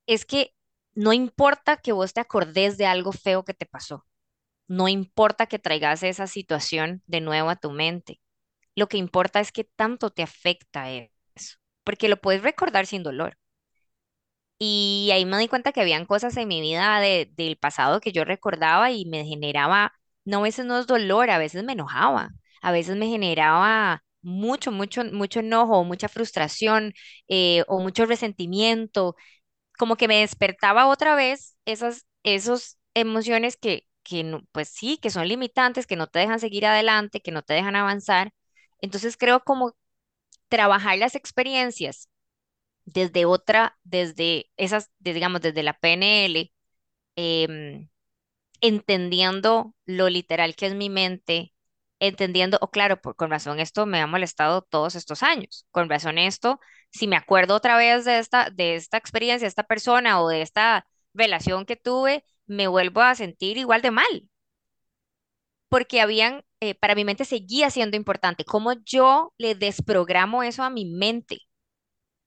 [0.06, 0.54] es que
[0.94, 4.06] no importa que vos te acordes de algo feo que te pasó.
[4.68, 8.20] No importa que traigas esa situación de nuevo a tu mente.
[8.76, 13.38] Lo que importa es qué tanto te afecta eso, porque lo puedes recordar sin dolor.
[14.58, 18.24] Y ahí me di cuenta que habían cosas en mi vida del pasado que yo
[18.24, 19.94] recordaba y me generaba,
[20.30, 22.30] no a veces no es dolor, a veces me enojaba,
[22.62, 26.92] a veces me generaba mucho, mucho, mucho enojo, mucha frustración
[27.28, 29.16] eh, o mucho resentimiento,
[29.78, 35.28] como que me despertaba otra vez esas, esos emociones que, que pues sí, que son
[35.28, 38.32] limitantes, que no te dejan seguir adelante, que no te dejan avanzar.
[38.80, 39.74] Entonces creo como
[40.48, 42.08] trabajar las experiencias
[42.84, 46.52] desde otra, desde esas, digamos, desde la PNL,
[47.16, 47.88] em,
[48.60, 51.54] entendiendo lo literal que es mi mente,
[52.00, 56.18] entendiendo, o claro, por, con razón esto me ha molestado todos estos años, con razón
[56.18, 56.60] esto,
[56.92, 60.86] si me acuerdo otra vez de esta, de esta experiencia, esta persona o de esta
[61.14, 64.28] relación que tuve, me vuelvo a sentir igual de mal.
[65.68, 68.44] Porque habían, eh, para mi mente seguía siendo importante.
[68.44, 71.38] ¿Cómo yo le desprogramo eso a mi mente?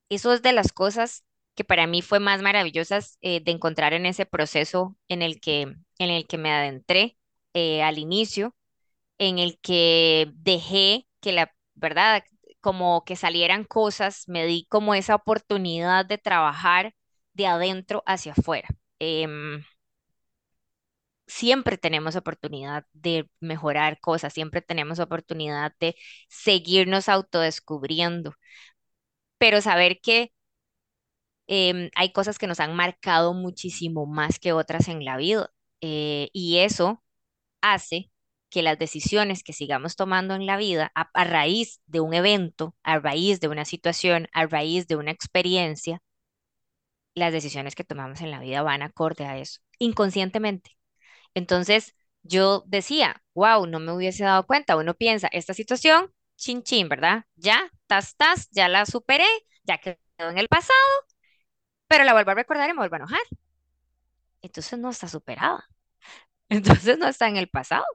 [0.10, 4.06] Eso es de las cosas que para mí fue más maravillosas eh, de encontrar en
[4.06, 7.18] ese proceso en el que, en el que me adentré
[7.54, 8.56] eh, al inicio,
[9.18, 12.24] en el que dejé que la verdad,
[12.62, 16.94] como que salieran cosas, me di como esa oportunidad de trabajar
[17.34, 18.68] de adentro hacia afuera.
[19.00, 19.64] Em,
[21.28, 25.96] siempre tenemos oportunidad de mejorar cosas, siempre tenemos oportunidad de
[26.30, 28.34] seguirnos autodescubriendo,
[29.38, 30.32] pero saber que
[31.48, 35.52] em, hay cosas que nos han marcado muchísimo más que otras en la vida
[35.82, 37.04] eh, y eso
[37.62, 38.12] hace
[38.50, 42.76] que las decisiones que sigamos tomando en la vida a, a raíz de un evento,
[42.84, 46.02] a raíz de una situación, a raíz de una experiencia,
[47.16, 50.72] las decisiones que tomamos en la vida van acorde a eso, inconscientemente.
[51.34, 54.78] Entonces, yo decía, wow, no me hubiese dado cuenta.
[54.78, 57.26] Uno piensa, esta situación, chin chin, ¿verdad?
[57.36, 59.26] Ya, tas, tas, ya la superé,
[59.64, 60.74] ya quedó en el pasado,
[61.88, 63.22] pero la vuelvo a recordar y me vuelvo a enojar.
[64.42, 65.70] Entonces no está superada.
[66.50, 67.86] Entonces no está en el pasado.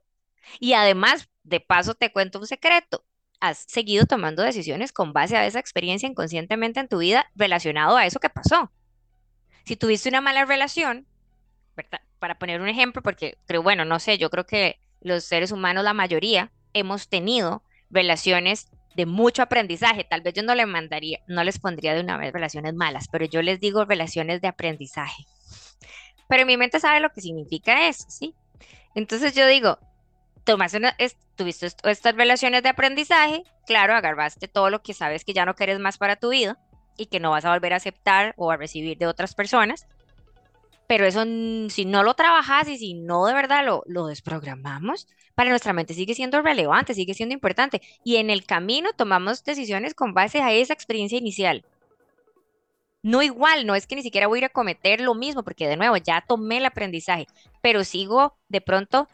[0.61, 3.05] Y además, de paso, te cuento un secreto.
[3.41, 8.07] Has seguido tomando decisiones con base a esa experiencia inconscientemente en tu vida relacionado a
[8.07, 8.73] eso que pasó.
[9.65, 11.07] Si tuviste una mala relación,
[12.19, 15.85] para poner un ejemplo, porque creo, bueno, no sé, yo creo que los seres humanos,
[15.85, 20.03] la mayoría, hemos tenido relaciones de mucho aprendizaje.
[20.03, 23.25] Tal vez yo no le mandaría, no les pondría de una vez relaciones malas, pero
[23.27, 25.25] yo les digo relaciones de aprendizaje.
[26.29, 28.35] Pero mi mente sabe lo que significa eso, ¿sí?
[28.97, 29.79] Entonces yo digo,
[30.43, 30.81] tomaste
[31.37, 35.79] tuviste estas relaciones de aprendizaje, claro, agarraste todo lo que sabes que ya no quieres
[35.79, 36.59] más para tu vida
[36.97, 39.87] y que no vas a volver a aceptar o a recibir de otras personas.
[40.89, 41.23] Pero eso,
[41.69, 46.15] si no lo trabajas y si no de verdad lo, desprogramamos, para nuestra mente sigue
[46.15, 47.83] siendo relevante, sigue siendo importante.
[48.03, 51.63] Y en el camino tomamos decisiones con base a esa experiencia inicial.
[53.03, 55.77] No igual, no es que ni siquiera voy a a cometer lo mismo, porque de
[55.77, 57.27] nuevo ya tomé el aprendizaje,
[57.61, 59.09] pero sigo de pronto,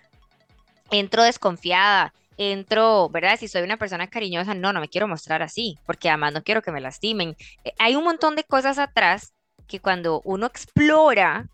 [0.90, 3.38] entro desconfiada, entro, ¿verdad?
[3.38, 6.62] Si soy una persona cariñosa, no, no me quiero mostrar así, porque además no quiero
[6.62, 7.36] que me lastimen.
[7.64, 9.34] Eh, Hay un montón de cosas atrás
[9.66, 11.48] que cuando uno explora,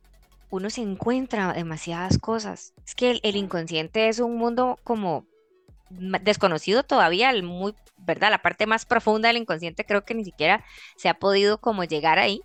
[0.51, 2.75] uno se encuentra demasiadas cosas.
[2.85, 5.27] Es que el, el inconsciente es un mundo como
[5.91, 8.31] desconocido todavía, el muy, ¿verdad?
[8.31, 10.65] La parte más profunda del inconsciente creo que ni siquiera
[10.97, 12.43] se ha podido como llegar ahí,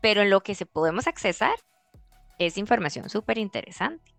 [0.00, 1.54] pero en lo que se podemos accesar
[2.38, 4.14] es información súper interesante.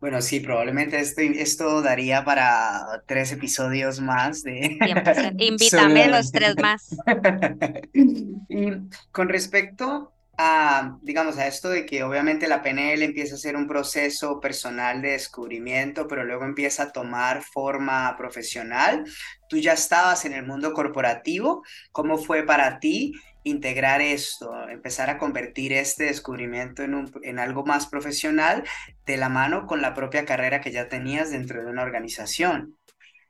[0.00, 5.14] Bueno, sí, probablemente esto, esto daría para tres episodios más de 100%.
[5.14, 6.96] solo Invítame los tres más.
[8.50, 8.72] Y
[9.10, 13.66] con respecto a, digamos, a esto de que obviamente la PNL empieza a ser un
[13.66, 19.04] proceso personal de descubrimiento, pero luego empieza a tomar forma profesional,
[19.48, 25.18] tú ya estabas en el mundo corporativo, ¿cómo fue para ti integrar esto, empezar a
[25.18, 28.62] convertir este descubrimiento en en algo más profesional
[29.06, 32.78] de la mano con la propia carrera que ya tenías dentro de una organización?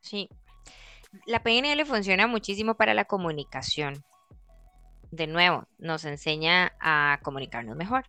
[0.02, 0.28] Sí,
[1.26, 4.04] la PNL funciona muchísimo para la comunicación.
[5.10, 8.04] De nuevo, nos enseña a comunicarnos mejor.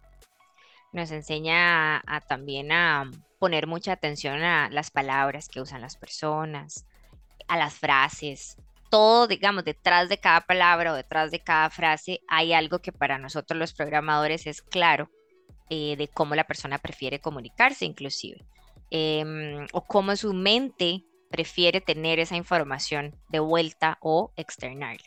[0.91, 6.85] Nos enseña a, también a poner mucha atención a las palabras que usan las personas,
[7.47, 8.57] a las frases.
[8.89, 13.17] Todo, digamos, detrás de cada palabra o detrás de cada frase hay algo que para
[13.17, 15.09] nosotros los programadores es claro
[15.69, 18.43] eh, de cómo la persona prefiere comunicarse inclusive,
[18.89, 25.05] em, o cómo su mente prefiere tener esa información de vuelta o externarla.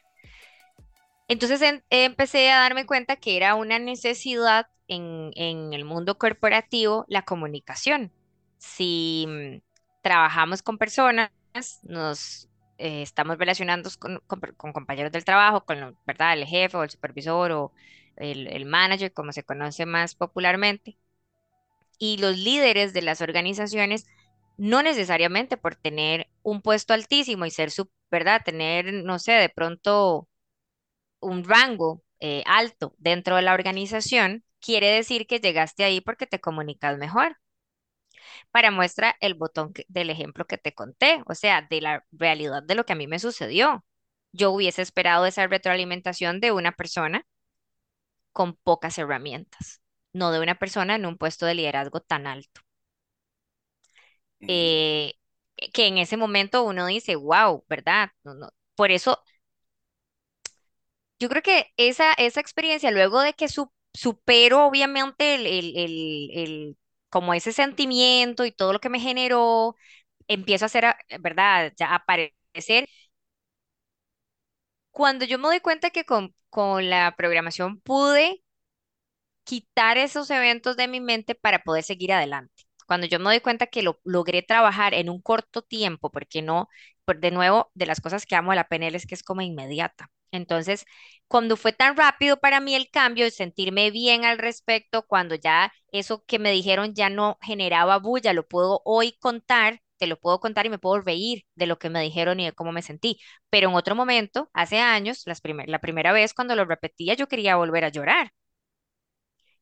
[1.29, 5.31] Entonces en- empecé a darme cuenta que era una necesidad en,
[5.73, 8.13] el mundo corporativo la comunicación.
[8.59, 9.59] Si mm,
[10.03, 11.31] trabajamos con personas,
[11.83, 14.21] nos eh, estamos relacionando con,
[14.73, 16.35] compañeros del trabajo, con, ¿verdad?
[16.35, 17.73] El jefe o el supervisor o
[18.17, 20.99] el, el manager, como se conoce más popularmente,
[21.99, 24.07] y los líderes de las organizaciones,
[24.57, 27.71] no necesariamente por tener un puesto altísimo y ser
[28.11, 28.43] ¿verdad?
[28.45, 30.29] Tener, no sé, de pronto
[31.23, 36.41] un rango eh, alto dentro de la organización, quiere decir que llegaste ahí porque te
[36.41, 37.39] comunicas mejor.
[38.51, 42.63] Para muestra el botón que- del ejemplo que te conté, o sea, de la realidad
[42.63, 43.85] de lo que a mí me sucedió.
[44.33, 47.27] Yo hubiese esperado esa retroalimentación de una persona
[48.33, 49.81] con pocas herramientas,
[50.13, 52.61] no de una persona en un puesto de liderazgo tan alto.
[54.47, 55.15] Eh,
[55.57, 58.11] Eh, que en ese momento uno dice, wow, ¿verdad?
[58.25, 58.51] No, no.
[58.75, 59.19] Por eso
[61.23, 66.31] Yo creo que esa, esa experiencia, luego de que su- supero obviamente el, el, el-
[66.35, 66.79] el-
[67.11, 69.77] como ese sentimiento y todo lo que me generó,
[70.29, 70.85] empiezo a hacer,
[71.21, 71.73] ¿verdad?
[71.79, 72.89] Ya aparecer.
[74.91, 78.43] Cuando yo me doy cuenta que con, con la programación pude
[79.45, 82.65] quitar esos eventos de mi mente para poder seguir adelante.
[82.87, 86.69] Cuando yo me doy cuenta que lo logré trabajar en un corto tiempo, porque no,
[87.07, 90.11] de nuevo, de las cosas que amo de la PNL es que es como inmediata.
[90.33, 90.85] Entonces,
[91.29, 95.73] cuando fue tan rápido para mí el cambio, de sentirme bien al respecto, cuando ya
[95.93, 100.41] eso que me dijeron ya no generaba bulla, lo puedo hoy contar, te lo puedo
[100.41, 103.19] contar y me puedo reír de lo que me dijeron y de cómo me sentí.
[103.51, 107.85] Pero en otro momento, hace años, la primera vez cuando lo repetía, yo quería volver
[107.85, 108.33] a llorar.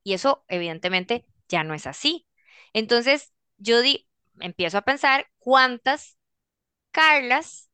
[0.03, 2.27] Y eso evidentemente ya no es así.
[2.73, 4.09] Entonces, yo di,
[4.41, 6.17] empiezo a pensar cuántas
[6.93, 7.71] Carlas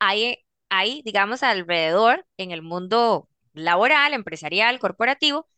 [0.00, 0.38] hay,
[0.70, 5.48] hay, digamos, alrededor en el mundo laboral, empresarial, corporativo.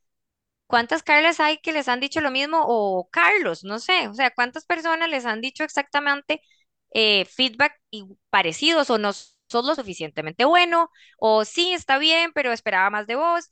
[0.66, 2.62] ¿Cuántas Carlas hay que les han dicho lo mismo?
[2.66, 4.09] O Carlos, no sé.
[4.09, 6.42] O sea, ¿cuántas personas les han dicho exactamente
[6.92, 10.90] eh, feedback y parecidos o no sos lo suficientemente bueno?
[11.18, 13.51] O sí, está bien, pero esperaba más de vos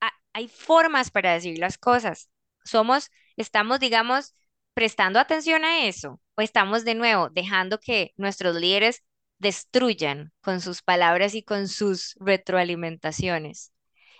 [0.00, 2.30] ha- hay formas para decir las cosas.
[2.64, 4.34] Somos, estamos, digamos,
[4.74, 9.02] prestando atención a eso o estamos de nuevo dejando que nuestros líderes
[9.38, 13.72] destruyan con sus palabras y con sus retroalimentaciones.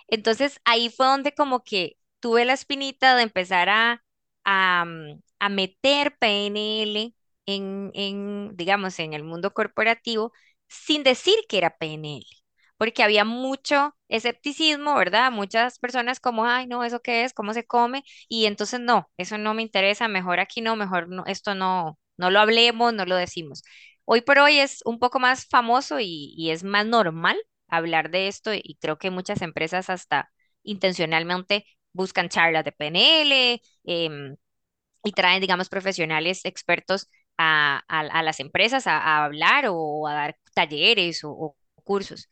[0.07, 4.03] Entonces ahí fue donde como que tuve la espinita de empezar a,
[4.43, 10.31] a, mm, a meter PNL en, en, digamos, en el mundo corporativo
[10.67, 12.25] sin decir que era PNL,
[12.77, 15.31] porque había mucho escepticismo, ¿verdad?
[15.31, 17.33] Muchas personas como, ay, no, ¿eso qué es?
[17.33, 18.03] ¿Cómo se come?
[18.29, 22.29] Y entonces no, eso no me interesa, mejor aquí no, mejor no, esto no, no
[22.31, 23.63] lo hablemos, no lo decimos.
[24.09, 28.53] Hoy por hoy es un poco más famoso y, es más normal hablar de esto
[28.53, 30.31] y creo que muchas empresas hasta
[30.63, 34.37] intencionalmente buscan charlas de PNL em,
[35.03, 37.83] y traen, digamos, profesionales expertos a,
[38.23, 42.29] las empresas a, hablar o a dar talleres o, cursos.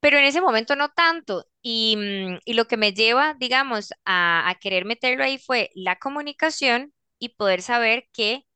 [0.00, 1.46] pero en ese momento no tanto.
[1.62, 7.30] Y, mm, lo que me lleva, digamos, a querer meterlo ahí fue la comunicación y
[7.30, 8.46] poder saber que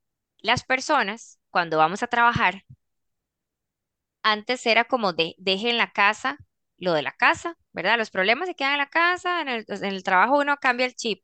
[0.40, 2.64] las personas, cuando vamos a trabajar,
[4.22, 6.38] antes era como de, deje en la casa
[6.78, 7.96] lo de la casa, ¿verdad?
[7.98, 10.94] Los problemas se quedan en la casa, en el, en el trabajo uno cambia el
[10.96, 11.22] chip.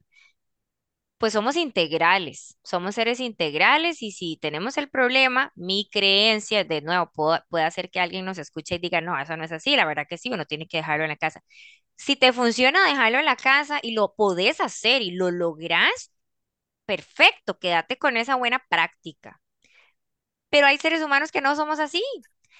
[1.18, 7.10] Pues somos integrales, somos seres integrales y si tenemos el problema, mi creencia, de nuevo,
[7.12, 9.84] puedo- puede hacer que alguien nos escuche y diga, no, eso no es así, la
[9.84, 11.40] verdad que sí, uno tiene que dejarlo en la casa.
[11.96, 16.12] Si te funciona dejarlo en la casa y lo podés hacer y lo lográs,
[16.86, 19.40] perfecto, quédate con esa buena práctica.
[20.50, 22.02] Pero hay seres humanos que no somos así.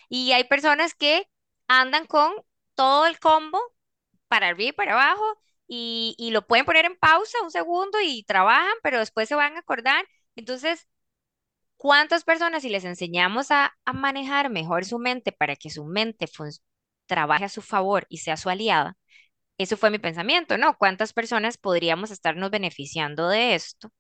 [0.09, 1.29] Y hay personas que
[1.69, 2.33] andan con
[2.75, 3.61] todo el combo
[4.29, 5.25] para arriba y para abajo
[5.69, 9.57] y, y lo pueden poner en pausa un segundo y trabajan, pero después se van
[9.57, 10.07] a acordar.
[10.37, 10.89] Entonces,
[11.77, 16.29] ¿cuántas personas si les enseñamos a, a manejar mejor su mente para que su mente
[17.07, 18.97] trabaje a su favor y sea su aliada?
[19.59, 20.77] Eso fue mi pensamiento, ¿no?
[20.79, 23.91] ¿Cuántas personas podríamos estarnos beneficiando de esto?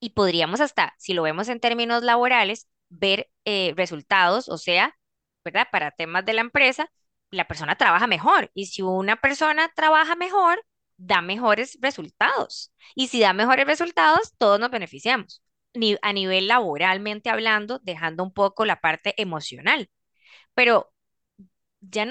[0.00, 4.96] y podríamos hasta, si lo vemos en términos laborales, ver eh, resultados, o sea,
[5.44, 5.68] ¿verdad?
[5.72, 6.90] Para temas de la empresa,
[7.30, 10.64] la persona trabaja mejor y si una persona trabaja mejor,
[10.96, 12.72] da mejores resultados.
[12.94, 15.42] Y si da mejores resultados, todos nos beneficiamos,
[16.02, 19.90] a nivel laboralmente hablando, dejando un poco la parte emocional.
[20.54, 20.92] Pero
[21.80, 22.06] ya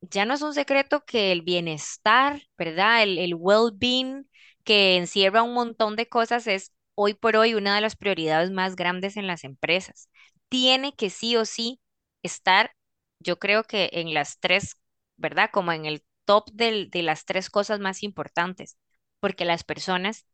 [0.00, 3.02] ya no es un secreto que el bienestar, ¿verdad?
[3.02, 4.28] El, el well-being
[4.64, 8.76] que encierra un montón de cosas es hoy por hoy una de las prioridades más
[8.76, 10.08] grandes en las empresas.
[10.48, 11.80] Tiene que sí o sí
[12.22, 12.72] estar,
[13.20, 14.76] yo creo que en las tres,
[15.16, 15.50] ¿verdad?
[15.52, 18.76] Como en el top del- de las tres cosas más importantes,
[19.20, 20.26] porque las personas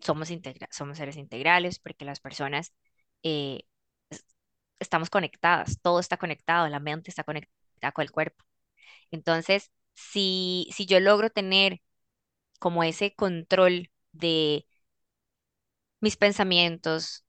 [0.00, 2.72] somos, integra- somos seres integrales, porque las personas
[3.22, 3.62] eh,
[4.10, 4.24] es-
[4.80, 8.44] estamos conectadas, todo está conectado, la mente está conectada con el cuerpo.
[9.10, 11.80] Entonces, si, si yo logro tener
[12.60, 14.66] como ese control de
[16.00, 17.24] mis pensamientos,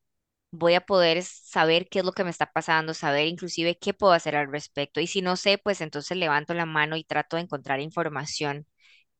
[0.51, 4.13] voy a poder saber qué es lo que me está pasando, saber inclusive qué puedo
[4.13, 4.99] hacer al respecto.
[5.01, 8.67] Y si no sé, pues entonces levanto la mano y trato de encontrar información,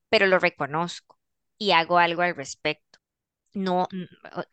[0.10, 1.20] pero lo reconozco
[1.58, 3.00] y hago algo al respecto.
[3.54, 3.96] No,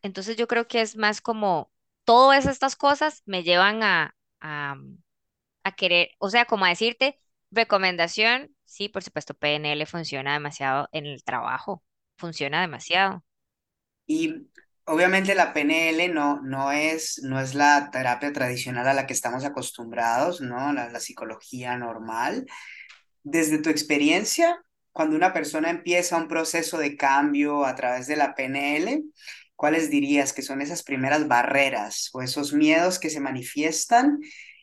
[0.01, 1.71] entonces yo creo que es más como
[2.05, 4.75] todas estas cosas me llevan a, a
[5.63, 7.19] a querer, o sea, como a decirte,
[7.51, 11.83] recomendación, sí, por supuesto, PNL funciona demasiado en el trabajo,
[12.17, 13.23] funciona demasiado.
[14.07, 14.47] Y
[14.89, 19.45] obviamente la PNL no, no es, no es la terapia tradicional a la que estamos
[19.45, 20.73] acostumbrados, ¿no?
[20.73, 22.47] La, la psicología normal.
[23.23, 24.59] Desde tu experiencia,
[24.91, 29.03] cuando una persona empieza un proceso de cambio a través de la PNL,
[29.55, 34.19] ¿cuáles dirías que son esas primeras barreras o esos miedos que se manifiestan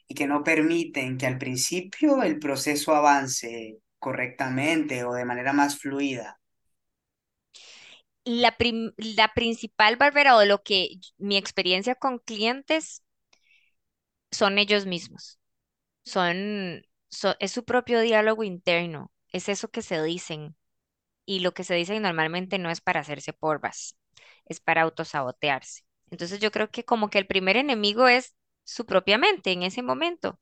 [0.08, 5.78] y que no permiten que al principio el proceso avance correctamente o de manera más
[5.78, 6.38] fluida?
[8.26, 8.54] La,
[8.98, 13.02] la principal barrera o lo que mi experiencia con clientes
[14.30, 15.38] son ellos mismos,
[16.04, 20.56] son, so- es su propio diálogo interno, es eso que se dicen
[21.26, 23.98] y lo que se dicen normalmente no es para hacerse porvas,
[24.46, 25.84] es para autosabotearse.
[26.10, 28.34] Entonces yo creo que como que el primer enemigo es
[28.64, 30.40] su propia mente en ese momento.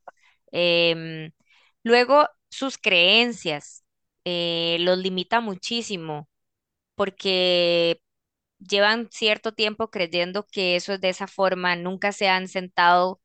[0.53, 1.33] Em,
[1.85, 3.85] luego, sus creencias
[4.25, 6.29] eh, los limita muchísimo
[6.95, 8.01] porque
[8.59, 13.21] llevan cierto tiempo creyendo que eso es de esa forma, nunca se han sentado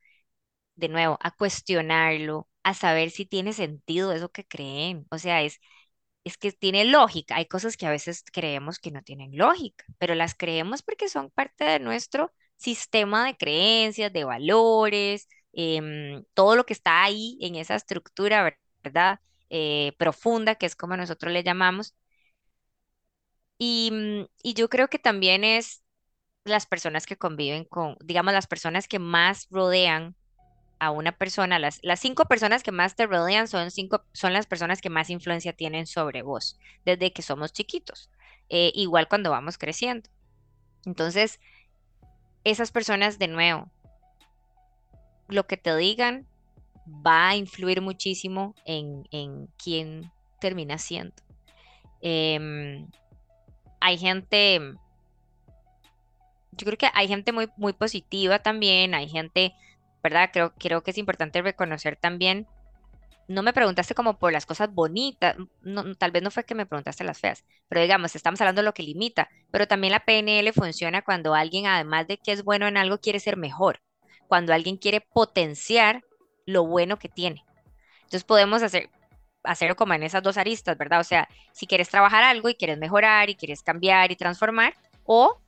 [0.75, 5.05] de nuevo a cuestionarlo, a saber si tiene sentido eso que creen.
[5.12, 5.60] O sea, es,
[6.23, 7.36] es que tiene lógica.
[7.38, 11.29] Hay cosas que a veces creemos que no tienen lógica, pero las creemos porque son
[11.32, 17.55] parte de nuestro sistema de creencias, de valores, em, todo lo que está ahí en
[17.55, 19.20] esa estructura, ver- ¿verdad?
[19.49, 21.95] Eh, profunda, que es como nosotros le llamamos.
[23.60, 25.84] Y, mm, y yo creo que también es
[26.45, 30.16] las personas que conviven con, digamos, las personas que más rodean
[30.80, 34.47] a una persona, las, las cinco personas que más te rodean son cinco, son las
[34.47, 38.10] personas que más influencia tienen sobre vos desde que somos chiquitos,
[38.47, 40.10] eh, igual cuando vamos creciendo.
[40.86, 41.39] Entonces,
[42.45, 43.70] esas personas de nuevo,
[45.28, 46.26] lo que te digan
[47.05, 51.14] va a influir muchísimo en, en quién termina siendo.
[52.01, 52.88] Em,
[53.80, 54.75] hay gente,
[56.51, 59.53] yo creo que hay gente muy, muy positiva también, hay gente,
[60.03, 60.30] ¿verdad?
[60.32, 62.47] Creo, creo que es importante reconocer también
[63.30, 66.65] no me preguntaste como por las cosas bonitas, no, tal vez no fue que me
[66.65, 70.51] preguntaste las feas, pero digamos, estamos hablando de lo que limita, pero también la PNL
[70.51, 73.82] funciona cuando alguien, además de que es bueno en algo, quiere ser mejor,
[74.27, 76.03] cuando alguien quiere potenciar
[76.47, 77.45] lo bueno que tiene.
[77.97, 78.89] Entonces podemos hacer,
[79.44, 81.00] hacerlo como en esas dos aristas, ¿verdad?
[81.00, 84.76] O sea, si quieres trabajar algo y quieres mejorar y quieres cambiar y transformar,
[85.06, 85.40] o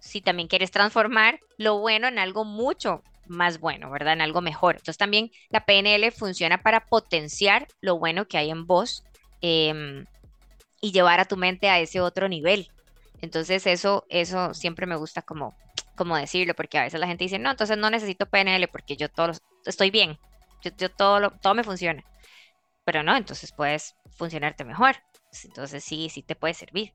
[0.00, 4.14] si también quieres transformar lo bueno en algo mucho más bueno, ¿verdad?
[4.14, 4.76] En algo mejor.
[4.76, 9.04] Entonces también la PNL funciona para potenciar lo bueno que hay en vos
[9.40, 10.04] em,
[10.80, 12.68] y llevar a tu mente a ese otro nivel.
[13.20, 15.54] Entonces eso, eso siempre me gusta como,
[15.96, 19.08] como decirlo, porque a veces la gente dice, no, entonces no necesito PNL porque yo
[19.08, 19.32] todo
[19.64, 20.18] estoy bien,
[20.78, 22.02] yo, todo, todo me funciona.
[22.84, 24.96] Pero no, entonces puedes funcionarte mejor.
[25.44, 26.92] Entonces sí, sí te puede servir.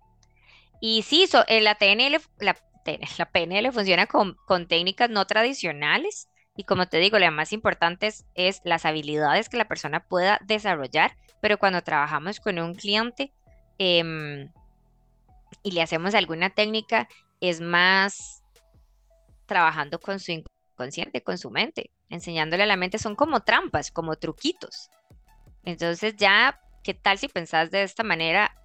[0.79, 2.57] Y sí, en la TNL, la,
[3.17, 8.11] la PNL funciona con, con, técnicas no tradicionales y como te digo, lo más importante
[8.33, 13.31] es, las habilidades que la persona pueda desarrollar, pero cuando trabajamos con un cliente
[13.77, 14.51] em,
[15.61, 17.07] y le hacemos alguna técnica,
[17.41, 18.41] es más
[19.45, 24.15] trabajando con su inconsciente, con su mente, enseñándole a la mente, son como trampas, como
[24.15, 24.89] truquitos.
[25.67, 28.55] Entonces ya, ¿qué tal si pensás de esta manera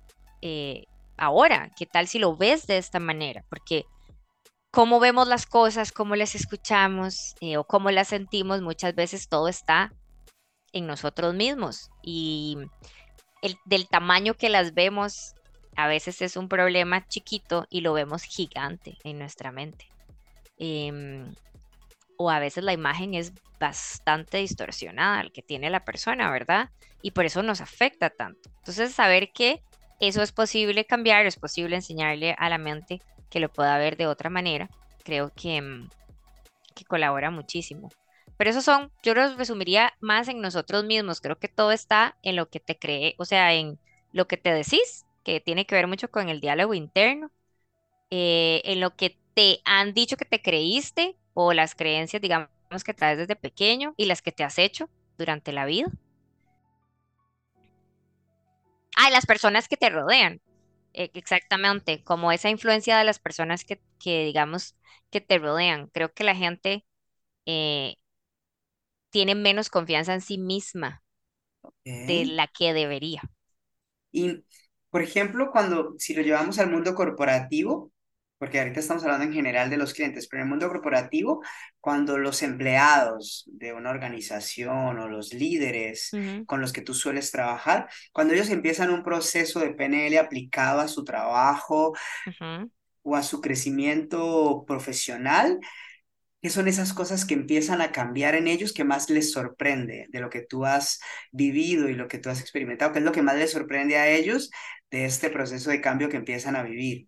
[0.40, 0.84] eh,
[1.16, 1.68] ahora?
[1.76, 3.44] ¿Qué tal si lo ves de esta manera?
[3.48, 3.86] Porque
[4.70, 9.48] cómo vemos las cosas, cómo las escuchamos eh, o cómo las sentimos, muchas veces todo
[9.48, 9.92] está
[10.72, 12.56] en nosotros mismos y
[13.42, 15.34] el, del tamaño que las vemos
[15.74, 19.88] a veces es un problema chiquito y lo vemos gigante en nuestra mente.
[20.56, 21.34] Em,
[22.22, 26.70] o a veces la imagen es bastante distorsionada, el que tiene la persona, ¿verdad?
[27.02, 28.50] Y por eso nos afecta tanto.
[28.58, 29.62] Entonces, saber que
[30.00, 33.00] eso es posible cambiar, es posible enseñarle a la mente
[33.30, 34.68] que lo pueda ver de otra manera,
[35.04, 35.88] creo que, mm,
[36.74, 37.88] que colabora muchísimo.
[38.36, 41.20] Pero eso son, yo los resumiría más en nosotros mismos.
[41.20, 43.78] Creo que todo está en lo que te cree, o sea, en
[44.12, 47.30] lo que te decís, que tiene que ver mucho con el diálogo interno,
[48.10, 52.50] eh, en lo que te han dicho que te creíste o las creencias, digamos,
[52.84, 55.90] que traes desde pequeño y las que te has hecho durante la vida.
[58.96, 60.40] Ah, las personas que te rodean.
[60.94, 63.80] E, exactamente, como esa influencia de las personas que,
[64.24, 64.76] digamos,
[65.10, 65.88] que te rodean.
[65.88, 66.84] Creo que la gente
[67.46, 67.96] eh,
[69.10, 71.02] tiene menos confianza en sí misma
[71.84, 73.22] de la que debería.
[74.10, 74.44] Y,
[74.90, 77.92] por ejemplo, cuando, si lo llevamos al mundo corporativo,
[78.42, 81.44] porque ahorita estamos hablando en general de los clientes, pero en el mundo corporativo,
[81.78, 86.10] cuando los empleados de una organización o los líderes
[86.44, 90.88] con los que tú sueles trabajar, cuando ellos empiezan un proceso de PNL aplicado a
[90.88, 91.92] su trabajo
[93.02, 95.60] o a su crecimiento profesional,
[96.42, 100.18] ¿qué son esas cosas que empiezan a cambiar en ellos que más les sorprende de
[100.18, 100.98] lo que tú has
[101.30, 102.92] vivido y lo que tú has experimentado?
[102.92, 104.50] ¿Qué es lo que más les sorprende a ellos
[104.90, 107.06] de este proceso de cambio que empiezan a vivir?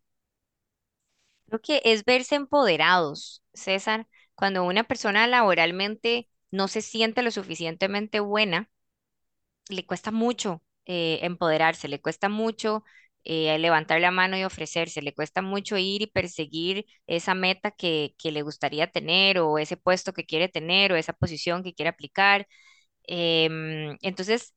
[1.54, 8.18] Creo que es verse empoderados, César, cuando una persona laboralmente no se siente lo suficientemente
[8.20, 8.70] buena,
[9.68, 12.84] le cuesta mucho eh, empoderarse, le cuesta mucho
[13.24, 18.14] eh, levantar la mano y ofrecerse, le cuesta mucho ir y perseguir esa meta que,
[18.18, 21.88] que le gustaría tener o ese puesto que quiere tener o esa posición que quiere
[21.90, 22.46] aplicar.
[23.04, 24.54] Em, entonces,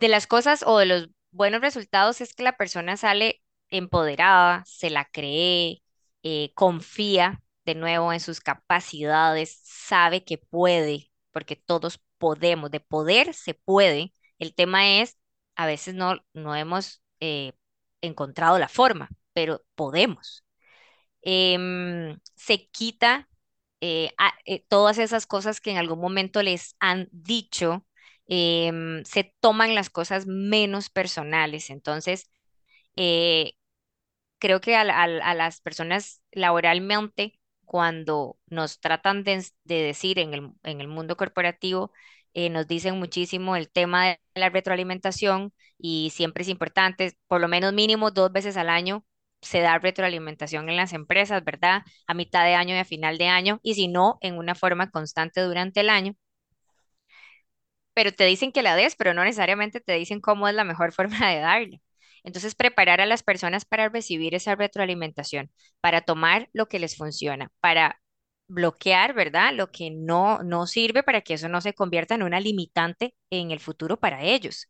[0.00, 4.90] de las cosas o de los buenos resultados es que la persona sale empoderada, se
[4.90, 5.82] la cree,
[6.22, 13.34] eh, confía de nuevo en sus capacidades, sabe que puede, porque todos podemos, de poder
[13.34, 14.12] se puede.
[14.38, 15.18] El tema es,
[15.56, 17.52] a veces no, no hemos eh,
[18.00, 20.44] encontrado la forma, pero podemos.
[21.22, 23.28] Em, se quita
[23.80, 24.12] eh,
[24.68, 27.86] todas esas cosas que en algún momento les han dicho,
[28.26, 31.70] em, se toman las cosas menos personales.
[31.70, 32.30] Entonces,
[34.40, 34.84] creo que a,
[35.34, 41.92] las personas laboralmente, cuando nos tratan de, decir en el, en el, mundo corporativo,
[42.34, 47.48] eh, nos dicen muchísimo el tema de la retroalimentación y siempre es importante, por lo
[47.48, 49.04] menos mínimo dos veces al año
[49.42, 51.82] se da retroalimentación en las empresas, ¿verdad?
[52.06, 54.90] A mitad de año y a final de año, y si no, en una forma
[54.90, 56.14] constante durante el año.
[57.94, 60.92] Pero te dicen que la des, pero no necesariamente te dicen cómo es la mejor
[60.92, 61.80] forma de darle.
[62.24, 65.50] Entonces, preparar a las personas para recibir esa retroalimentación,
[65.80, 68.00] para tomar lo que les funciona, para
[68.48, 69.54] bloquear, ¿verdad?
[69.54, 73.50] Lo que no, no sirve para que eso no se convierta en una limitante en
[73.52, 74.66] el futuro para ellos.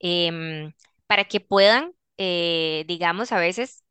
[0.00, 0.72] Em,
[1.06, 3.84] para que puedan, eh, digamos, a veces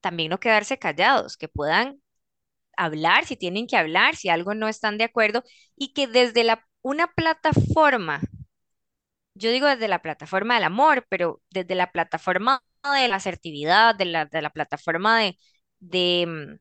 [0.00, 2.00] también no quedarse callados, que puedan
[2.76, 5.44] hablar si tienen que hablar, si algo no están de acuerdo
[5.76, 8.22] y que desde la, una plataforma
[9.34, 14.04] yo digo desde la plataforma del amor, pero desde la plataforma de la asertividad, de
[14.06, 15.38] la, de la plataforma de,
[15.80, 16.58] de, mm,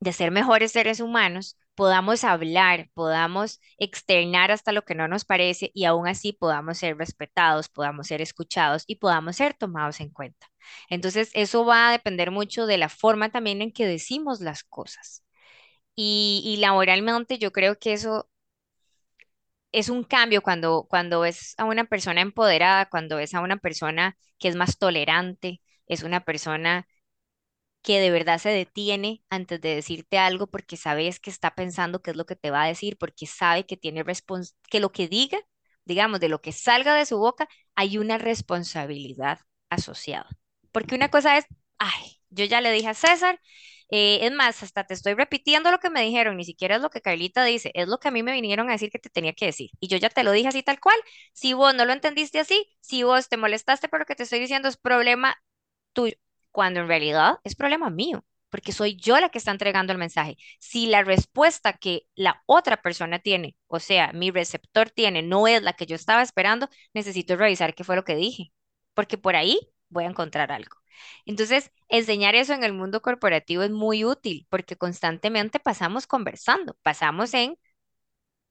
[0.00, 5.70] de ser mejores seres humanos, podamos hablar, podamos externar hasta lo que no nos parece
[5.74, 10.48] y aún así podamos ser respetados, podamos ser escuchados y podamos ser tomados en cuenta.
[10.90, 15.24] Entonces, eso va a depender mucho de la forma también en que decimos las cosas.
[15.94, 18.28] Y, y laboralmente yo creo que eso
[19.72, 24.16] es un cambio cuando, cuando ves a una persona empoderada, cuando ves a una persona
[24.38, 26.86] que es más tolerante, es una persona
[27.82, 32.10] que de verdad se detiene antes de decirte algo porque sabes que está pensando qué
[32.10, 35.08] es lo que te va a decir, porque sabe que tiene respons que lo que
[35.08, 35.38] diga,
[35.84, 39.40] digamos, de lo que salga de su boca, hay una responsabilidad
[39.70, 40.28] asociada.
[40.72, 41.46] Porque una cosa es,
[41.78, 43.40] ay, yo ya le dije a César,
[43.90, 46.90] eh, es más, hasta te estoy repitiendo lo que me dijeron, ni siquiera es lo
[46.90, 49.32] que Carlita dice, es lo que a mí me vinieron a decir que te tenía
[49.32, 49.70] que decir.
[49.80, 50.96] Y yo ya te lo dije así tal cual.
[51.32, 54.40] Si vos no lo entendiste así, si vos te molestaste por lo que te estoy
[54.40, 55.36] diciendo, es problema
[55.92, 56.14] tuyo
[56.50, 60.36] cuando en realidad es problema mío, porque soy yo la que está entregando el mensaje.
[60.58, 65.62] Si la respuesta que la otra persona tiene, o sea, mi receptor tiene, no es
[65.62, 68.52] la que yo estaba esperando, necesito revisar qué fue lo que dije,
[68.94, 69.58] porque por ahí
[69.88, 70.76] voy a encontrar algo.
[71.26, 77.34] Entonces, enseñar eso en el mundo corporativo es muy útil porque constantemente pasamos conversando, pasamos
[77.34, 77.58] en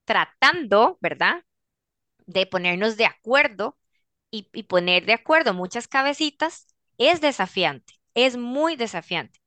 [0.06, 1.44] tratando, ¿verdad?
[2.28, 3.78] De ponernos de acuerdo
[4.32, 6.68] y, y poner de acuerdo muchas cabecitas
[6.98, 9.40] es desafiante, es muy desafiante.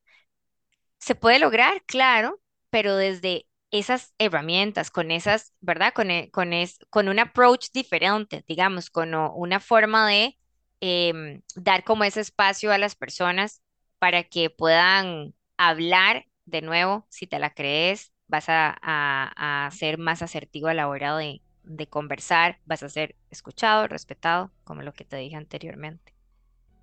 [0.99, 2.41] Se puede lograr, claro,
[2.71, 5.93] pero desde esas herramientas, con esas, ¿verdad?
[5.95, 10.37] Con, e, con, es, con un approach diferente, digamos, con una forma de
[10.81, 13.63] em, dar como ese espacio a las personas
[13.99, 20.23] para que puedan hablar de nuevo, si te la crees, vas a, a, ser más
[20.23, 25.05] asertivo a la hora de, de conversar, vas a ser escuchado, respetado, como lo que
[25.05, 26.15] te dije anteriormente.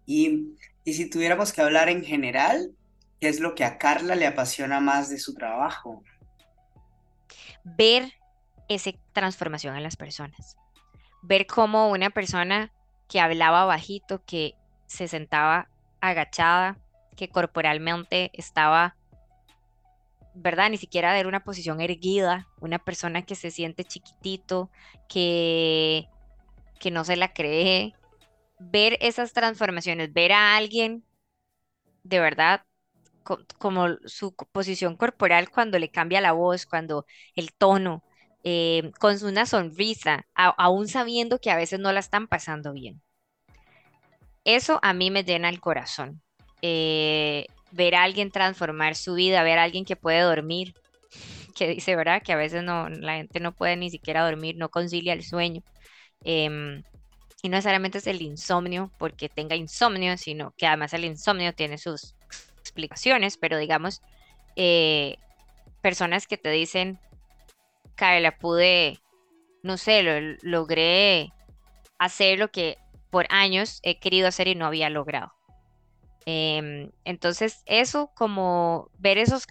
[0.08, 2.72] Y, si tuviéramos que hablar en general,
[3.20, 6.02] ¿qué es lo que a Carla le apasiona más de su trabajo?
[7.64, 8.14] Ver
[8.70, 10.56] esa transformación en las personas.
[11.22, 12.72] Ver cómo una persona
[13.08, 14.56] que hablaba bajito, que
[14.86, 15.70] se sentaba
[16.02, 16.78] agachada,
[17.16, 18.96] que corporalmente estaba,
[20.34, 20.70] ¿verdad?
[20.70, 24.70] Ni siquiera era una posición erguida, una persona que se siente chiquitito,
[25.10, 26.08] que,
[26.80, 27.94] que no se la cree,
[28.60, 31.04] ver esas transformaciones, ver a alguien
[32.04, 32.64] de verdad
[33.58, 37.06] como su posición corporal cuando le cambia la voz, cuando
[37.36, 38.04] el tono,
[38.50, 43.02] eh, con una sonrisa, aún sabiendo que a veces no la están pasando bien.
[44.46, 46.22] Eso a mí me llena el corazón.
[46.62, 50.76] Eh, ver a alguien transformar su vida, ver a alguien que puede dormir,
[51.58, 52.24] que dice, ¿verdad?
[52.24, 55.62] Que a veces no, la gente no puede ni siquiera dormir, no concilia el sueño.
[56.24, 56.84] Em,
[57.44, 61.78] y no necesariamente es el insomnio porque tenga insomnio, sino que además el insomnio tiene
[61.78, 62.16] sus
[62.62, 64.02] explicaciones, pero digamos,
[64.56, 65.18] eh,
[65.82, 66.98] personas que te dicen,
[67.98, 69.00] Carla, pude,
[69.64, 71.34] no sé, lo, logré
[72.00, 72.78] hacer lo que
[73.10, 75.34] por años he querido hacer y no había logrado.
[76.26, 79.48] Em, entonces, eso como ver esos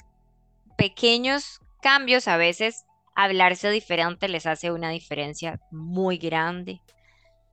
[0.78, 2.84] pequeños cambios, a veces
[3.14, 6.80] hablarse diferente les hace una diferencia muy grande.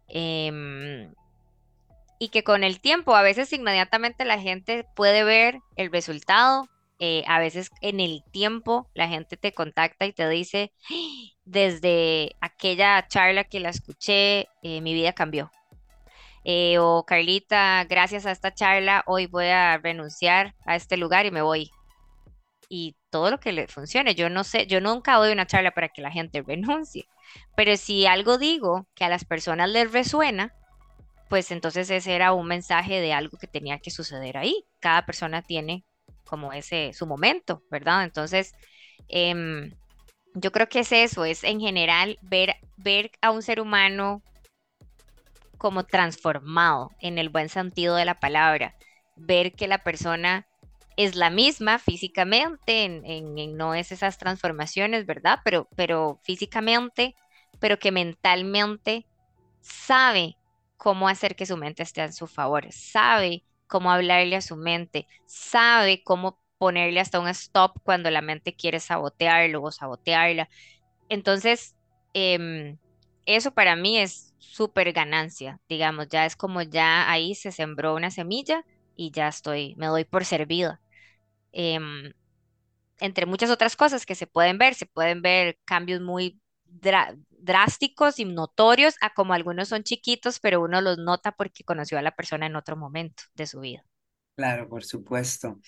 [0.10, 1.14] Em,
[2.20, 6.68] y que con el tiempo, a veces inmediatamente la gente puede ver el resultado,
[7.06, 10.72] eh, a veces en el tiempo la gente te contacta y te dice,
[11.43, 15.51] desde aquella charla que la escuché, eh, mi vida cambió.
[16.45, 21.32] Eh, o Carlita, gracias a esta charla, hoy voy a renunciar a este lugar y
[21.32, 21.72] me voy.
[22.70, 24.16] Y todo lo que le funcione.
[24.16, 27.10] Yo no sé, yo nunca doy una charla para que la gente renuncie.
[27.58, 30.54] Pero si algo digo que a las personas les resuena,
[31.28, 34.66] pues entonces ese era un mensaje de algo que tenía que suceder ahí.
[34.80, 35.84] Cada persona tiene
[36.34, 38.04] como ese su momento, ¿verdad?
[38.06, 38.56] Entonces,
[39.08, 39.72] em,
[40.34, 44.24] yo creo que es eso, es en general ver, ver a un ser humano
[45.60, 48.74] como transformado en el buen sentido de la palabra,
[49.16, 50.48] ver que la persona
[50.98, 55.38] es la misma físicamente, en, no es esas transformaciones, ¿verdad?
[55.44, 57.14] Pero, pero físicamente,
[57.60, 59.06] pero que mentalmente
[59.62, 60.36] sabe
[60.78, 63.44] cómo hacer que su mente esté en su favor, sabe
[63.74, 68.80] cómo hablarle a su mente, sabe cómo ponerle hasta un stop cuando la mente quiere
[68.80, 70.48] sabotearlo o sabotearla.
[71.10, 71.76] Entonces,
[72.14, 72.78] em,
[73.26, 78.12] eso para mí es súper ganancia, digamos, ya es como ya ahí se sembró una
[78.12, 78.64] semilla
[78.96, 80.80] y ya estoy, me doy por servida.
[81.54, 82.14] Em,
[83.00, 86.42] entre muchas otras cosas que se pueden ver, se pueden ver cambios muy
[87.30, 92.02] drásticos y notorios, a como algunos son chiquitos, pero uno los nota porque conoció a
[92.02, 93.84] la persona en otro momento de su vida.
[94.36, 95.60] Claro, por supuesto.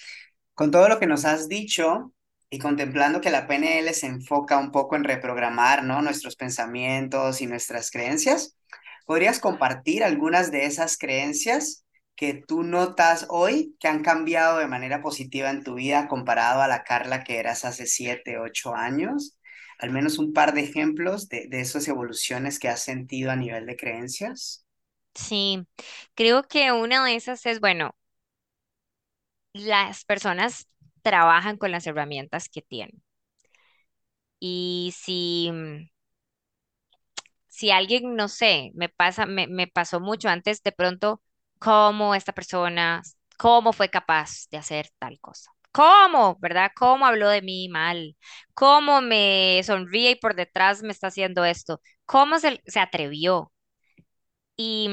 [0.54, 2.14] Con todo lo que nos has dicho,
[2.50, 6.02] y contemplando que la PNL se enfoca un poco en reprogramar, ¿no?
[6.02, 8.58] Nuestros pensamientos y nuestras creencias,
[9.06, 11.86] ¿podrías compartir algunas de esas creencias
[12.16, 16.68] que tú notas hoy que han cambiado de manera positiva en tu vida comparado a
[16.68, 19.38] la Carla que eras hace siete, ocho años?
[19.80, 23.66] Al menos un par de ejemplos de, de esas evoluciones que has sentido a nivel
[23.66, 24.66] de creencias.
[25.16, 25.66] Sí,
[26.16, 27.96] creo que una de esas es, bueno,
[29.54, 30.68] las personas
[31.02, 33.02] trabajan con las herramientas que tienen.
[34.40, 35.90] Y si, mm,
[37.48, 41.22] si alguien, no sé, me pasa, me, me pasó mucho antes, de pronto,
[41.60, 43.02] cómo esta persona,
[43.38, 45.52] cómo fue capaz de hacer tal cosa.
[45.76, 46.72] ¿Cómo, verdad?
[46.76, 48.16] ¿Cómo habló de mí mal?
[48.54, 51.82] ¿Cómo me sonríe y por detrás me está haciendo esto?
[52.06, 53.52] ¿Cómo se, se atrevió?
[54.58, 54.88] y,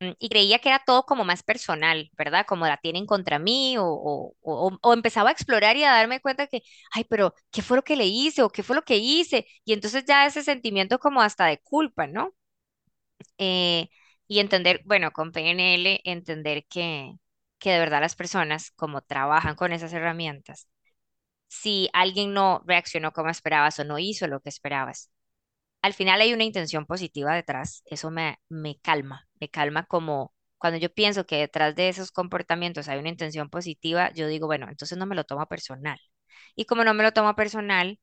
[0.00, 2.46] mm, y creía que era todo como más personal, ¿verdad?
[2.46, 4.34] Como la tienen contra mí o, o,
[4.82, 6.62] o- empezaba a explorar y a darme cuenta que,
[6.92, 9.46] ay, pero ¿qué fue lo que le hice o qué fue lo que hice?
[9.64, 12.34] Y entonces ya ese sentimiento como hasta de culpa, ¿no?
[13.38, 13.88] Eh,
[14.28, 17.12] y entender, bueno, con PNL, entender que,
[17.60, 20.68] que de verdad las personas, como trabajan con esas herramientas,
[21.48, 25.10] si alguien no reaccionó como esperabas o no hizo lo que esperabas,
[25.82, 30.78] al final hay una intención positiva detrás, eso me, me calma, me calma como cuando
[30.78, 34.98] yo pienso que detrás de esos comportamientos hay una intención positiva, yo digo, bueno, entonces
[34.98, 35.98] no me lo tomo personal.
[36.56, 37.98] Y como no me lo tomo personal,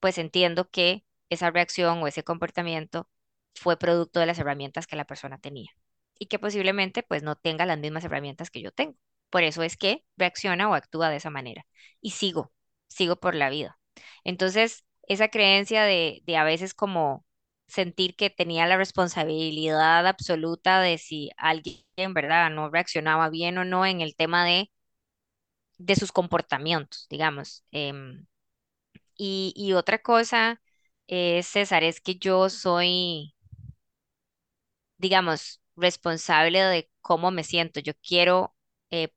[0.00, 3.08] pues entiendo que esa reacción o ese comportamiento
[3.54, 5.70] fue producto de las herramientas que la persona tenía
[6.20, 8.96] y que posiblemente pues no tenga las mismas herramientas que yo tengo.
[9.30, 11.66] Por eso es que reacciona o actúa de esa manera
[12.02, 12.52] y sigo,
[12.88, 13.80] sigo por la vida.
[14.24, 17.26] Entonces, esa creencia de, de a veces como
[17.68, 23.86] sentir que tenía la responsabilidad absoluta de si alguien, ¿verdad?, no reaccionaba bien o no
[23.86, 24.70] en el tema de,
[25.78, 27.64] de sus comportamientos, digamos.
[27.70, 28.26] Em,
[29.16, 30.62] y, y otra cosa,
[31.08, 33.34] eh, César, es que yo soy,
[34.98, 37.80] digamos, responsable de cómo me siento.
[37.80, 38.54] Yo quiero,
[38.90, 39.10] eh,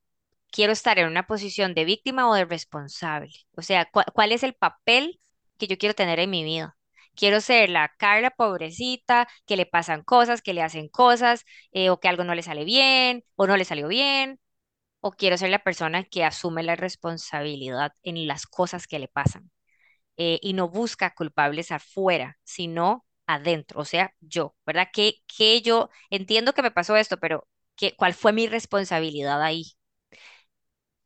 [0.50, 3.32] quiero estar en una posición de víctima o de responsable.
[3.56, 5.20] O sea, ¿cuál, es el papel
[5.58, 6.76] que yo quiero tener en mi vida?
[7.14, 12.00] Quiero ser la Carla pobrecita, que le pasan cosas, que le hacen cosas, eh, o
[12.00, 14.40] que algo no le sale bien, o no le salió bien,
[15.00, 19.50] o quiero ser la persona que asume la responsabilidad en las cosas que le pasan
[20.16, 24.88] eh, y no busca culpables afuera, sino adentro, o sea, yo, ¿verdad?
[24.92, 25.22] Que
[25.62, 29.64] yo entiendo que me pasó esto, pero ¿qué, cuál fue mi responsabilidad ahí?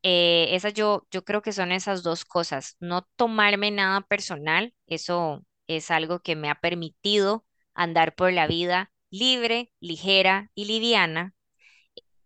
[0.02, 5.90] Eh, yo, yo creo que son esas dos cosas, no tomarme nada personal, eso es
[5.90, 7.44] algo que me ha permitido
[7.74, 11.34] andar por la vida libre, ligera y liviana,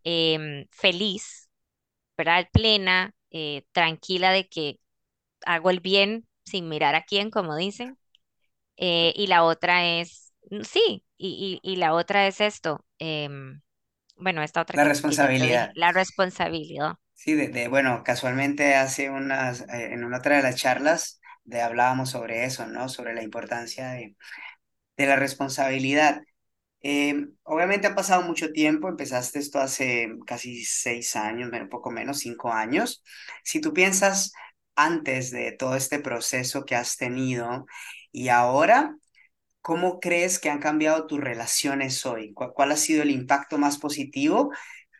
[0.04, 1.50] em, feliz,
[2.18, 2.48] ¿verdad?
[2.52, 4.80] Plena, eh, tranquila de que
[5.46, 7.98] hago el bien sin mirar a quién, como dicen,
[8.76, 13.62] Eh, y la otra es, mm, sí, y, y- y la otra es esto, em,
[14.16, 15.74] bueno, esta otra La que, que ya te dije, responsabilidad.
[15.74, 16.96] la responsabilidad.
[17.14, 21.60] Sí, de, de- bueno, casualmente hace unas, eh, en una otra de las charlas de,
[21.62, 22.88] hablábamos sobre eso, ¿no?
[22.88, 24.16] Sobre la importancia de,
[24.96, 26.22] de la responsabilidad.
[26.82, 27.14] Eh,
[27.44, 32.52] obviamente ha pasado mucho tiempo, empezaste esto hace casi seis años, un poco menos, cinco
[32.52, 33.02] años.
[33.44, 34.32] Si tú piensas
[34.76, 37.66] antes de todo este proceso que has tenido
[38.12, 38.96] y ahora,
[39.62, 42.34] ¿cómo crees que han cambiado tus relaciones hoy?
[42.34, 44.52] ¿Cuál, ha sido el impacto más positivo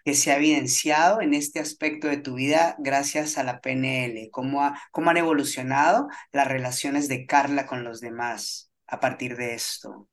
[0.04, 4.30] que se ha evidenciado en este aspecto de tu vida gracias a la PNL?
[4.30, 10.08] ¿Cómo, cómo han evolucionado las relaciones de Carla con los demás a partir de esto?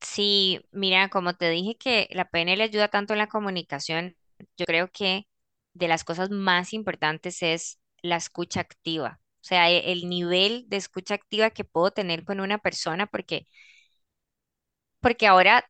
[0.00, 4.16] Sí, mira, como te dije que la PNL ayuda tanto en la comunicación,
[4.58, 5.26] yo creo que
[5.74, 9.21] de las cosas más importantes es la escucha activa.
[9.42, 13.46] O sea, e- el nivel de escucha activa que puedo tener con una persona, porque,
[15.00, 15.64] porque ahora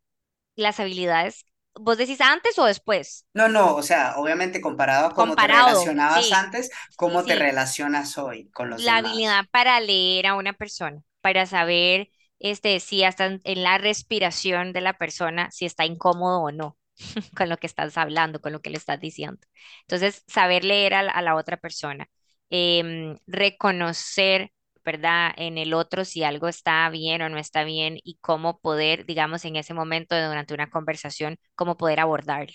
[0.57, 5.39] las habilidades, vos decís antes o después, No, no, o sea, obviamente comparado a cómo
[5.39, 5.95] te comparado,
[6.27, 7.35] relacionabas sí, antes, sí, ¿cómo te sí.
[7.35, 8.99] relacionas hoy con los la demás?
[8.99, 14.73] habilidad para leer a una persona, para saber este, si hasta en en la respiración
[14.73, 16.77] de la persona, si está incómodo o no
[17.37, 19.41] con lo que estás hablando, con lo que le estás diciendo.
[19.83, 22.09] Entonces, saber leer a la, a la otra persona,
[22.53, 24.53] em, reconocer,
[24.84, 25.32] ¿verdad?
[25.38, 29.44] En el otro si algo está bien o no está bien y cómo poder, digamos,
[29.46, 32.55] en ese momento durante una conversación, cómo poder abordarlo.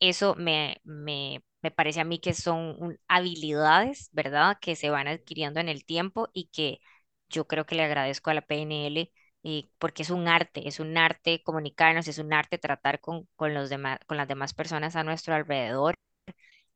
[0.00, 4.58] Eso me, me, me parece a mí que son habilidades, ¿verdad?
[4.60, 6.80] Que se van adquiriendo en el tiempo y que
[7.28, 9.12] yo creo que le agradezco a la PNL
[9.44, 13.54] eh, porque es un arte, es un arte comunicarnos, es un arte tratar con, con
[13.54, 15.94] los demás, con las demás personas a nuestro alrededor,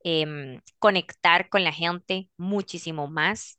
[0.06, 3.58] em, conectar con la gente muchísimo más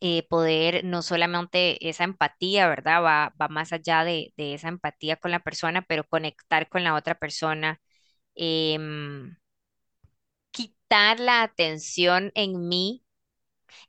[0.00, 3.02] eh, poder no solamente esa empatía, ¿verdad?
[3.04, 6.94] Va, va más allá de, de esa empatía con la persona, pero conectar con la
[6.94, 7.80] otra persona.
[8.36, 9.36] em,
[10.50, 13.04] quitar la atención en mí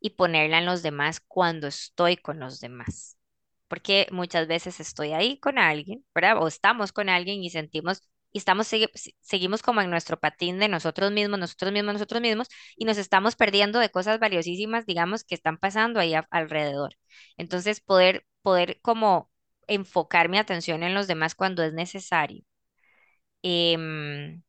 [0.01, 3.17] y ponerla en los demás cuando estoy con los demás.
[3.69, 6.37] Porque muchas veces estoy ahí con alguien, ¿verdad?
[6.43, 8.67] O estamos con alguien y sentimos, y estamos,
[9.21, 13.35] seguimos como en nuestro patín de nosotros mismos, nosotros mismos, nosotros mismos, y nos estamos
[13.35, 16.95] perdiendo de cosas valiosísimas, digamos, que están pasando ahí alrededor.
[17.37, 19.29] Entonces, poder, poder como
[19.67, 22.43] enfocar mi atención en los demás cuando es necesario.
[23.43, 24.41] Em,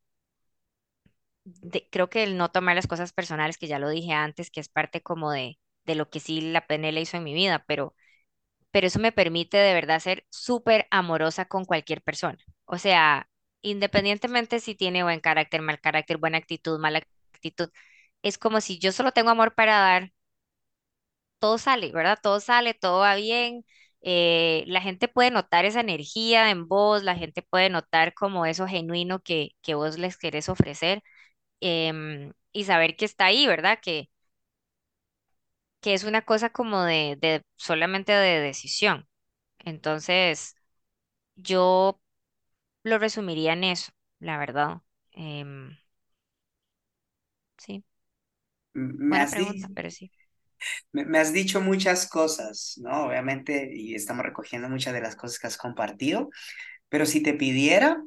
[1.91, 4.69] creo que el no tomar las cosas personales, que ya lo dije antes, que es
[4.69, 7.95] parte como de, de lo que sí la PNL hizo en mi vida, pero,
[8.73, 12.39] pero eso me permite de verdad ser súper amorosa con cualquier persona.
[12.67, 13.29] O sea,
[13.63, 17.03] independientemente si tiene buen carácter, mal carácter, buena actitud, mala
[17.35, 17.71] actitud,
[18.23, 20.13] es como si yo solo tengo amor para dar,
[21.39, 22.19] todo sale, ¿verdad?
[22.23, 23.65] Todo sale, todo va bien.
[24.03, 28.67] eh, la gente puede notar esa energía en vos, la gente puede notar como eso
[28.67, 31.03] genuino que, que vos les querés ofrecer
[31.61, 33.79] em, y saber que está ahí, ¿verdad?
[33.83, 34.11] Que,
[35.81, 39.09] que es una cosa como de, de solamente de decisión.
[39.61, 40.57] Entonces,
[41.37, 42.02] yo
[42.85, 44.83] lo resumiría en eso, la verdad.
[45.13, 45.77] Em,
[47.59, 47.85] sí,
[48.75, 50.11] Me buena has, pregunta, di- pero sí.
[50.93, 53.07] me, me has dicho muchas cosas, ¿no?
[53.07, 56.31] Obviamente, y estamos recogiendo muchas de las cosas que has compartido,
[56.89, 58.03] pero si te pidiera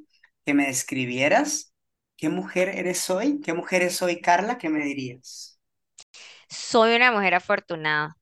[0.46, 1.74] que me describieras
[2.18, 5.60] qué mujer eres hoy, qué mujer es hoy, Carla, ¿qué me dirías?
[6.50, 8.18] Soy una mujer afortunada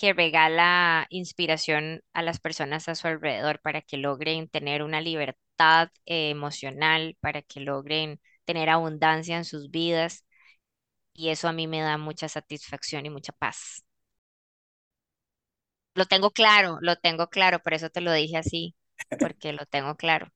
[0.00, 5.90] que regala inspiración a las personas a su alrededor para que logren tener una libertad
[6.06, 10.24] eh, emocional, para que logren tener abundancia en sus vidas
[11.14, 13.84] y eso a mí me da mucha satisfacción y mucha paz.
[15.94, 18.74] Lo tengo claro, lo tengo claro, por eso te lo dije así,
[19.18, 20.32] porque lo tengo claro.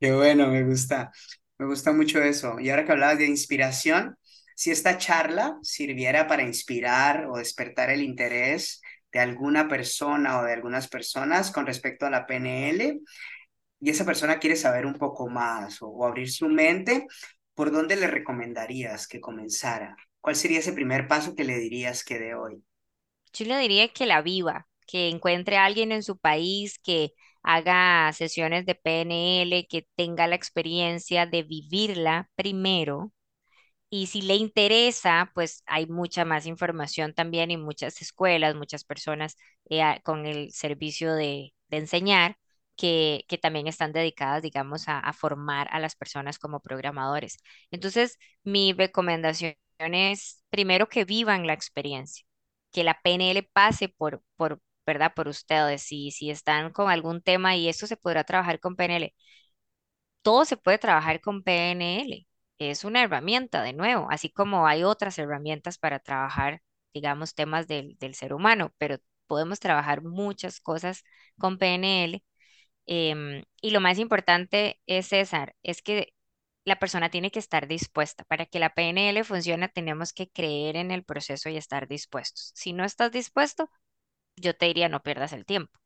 [0.00, 1.10] Qué bueno, me gusta,
[1.58, 2.58] me gusta mucho eso.
[2.60, 4.16] Y ahora que hablabas de inspiración,
[4.54, 8.80] si esta charla sirviera para inspirar o despertar el interés
[9.16, 13.00] de alguna persona o de algunas personas con respecto a la PNL,
[13.80, 17.06] y esa persona quiere saber un poco más o, abrir su mente,
[17.54, 19.96] ¿por dónde le recomendarías que comenzara?
[20.20, 22.62] ¿Cuál sería ese primer paso que le dirías que de hoy?
[23.32, 27.12] Yo le diría que la viva, que encuentre a alguien en su país que
[27.42, 33.12] haga sesiones de PNL, que tenga la experiencia de vivirla primero
[33.88, 39.36] Y si le interesa, pues hay mucha más información también y muchas escuelas, muchas personas
[39.70, 42.36] eh, con el servicio de, de enseñar
[42.76, 47.38] que, que también están dedicadas, digamos, a, a formar a las personas como programadores.
[47.70, 52.24] Entonces, mi recomendación es primero que vivan la experiencia,
[52.72, 55.12] que la PNL pase por, por, ¿verdad?
[55.14, 55.82] Por ustedes.
[55.82, 59.14] Si, si están con algún tema y esto se podrá trabajar con PNL
[60.22, 62.26] todo se puede trabajar con PNL.
[62.58, 66.62] Es una herramienta, de nuevo, así como hay otras herramientas para trabajar,
[66.94, 71.04] digamos, temas del, del ser humano, pero podemos trabajar muchas cosas
[71.38, 72.24] con PNL.
[72.86, 76.14] em, y lo más importante es, César, es que
[76.64, 78.24] la persona tiene que estar dispuesta.
[78.24, 82.52] Para que la PNL funcione, tenemos que creer en el proceso y estar dispuestos.
[82.54, 83.70] Si no estás dispuesto,
[84.36, 85.78] yo te diría no pierdas el tiempo.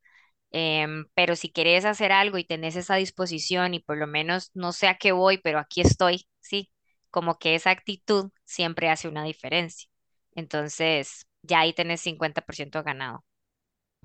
[0.53, 4.73] Em, pero si quieres hacer algo y tenés esa disposición y por lo menos no
[4.73, 6.71] sé a qué voy, pero aquí estoy, sí,
[7.11, 9.89] como que esa actitud siempre hace una diferencia.
[10.35, 13.25] Entonces, ya ahí tenés 50% ganado.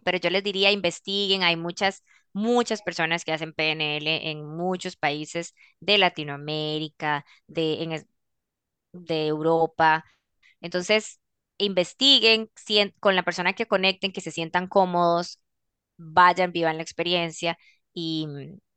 [0.04, 5.56] Pero yo les diría, investiguen, hay muchas, muchas personas que hacen PNL en muchos países
[5.80, 8.08] de Latinoamérica, de, en
[8.94, 10.06] de Europa.
[10.62, 11.20] Entonces,
[11.58, 12.50] investiguen
[13.00, 15.40] con la persona que conecten, que se sientan cómodos
[15.98, 17.58] vayan, vivan la experiencia
[17.94, 18.28] y,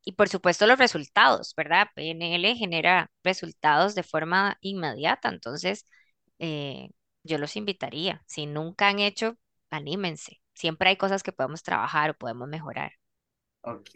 [0.05, 1.89] y por supuesto los resultados, ¿verdad?
[1.95, 5.85] PNL genera resultados de forma inmediata, entonces
[6.39, 6.91] eh,
[7.25, 8.23] yo los invitaría.
[8.27, 9.37] Si nunca han hecho,
[9.71, 10.41] anímense.
[10.55, 12.93] Siempre hay cosas que podemos trabajar o podemos mejorar.
[13.62, 13.91] Ok,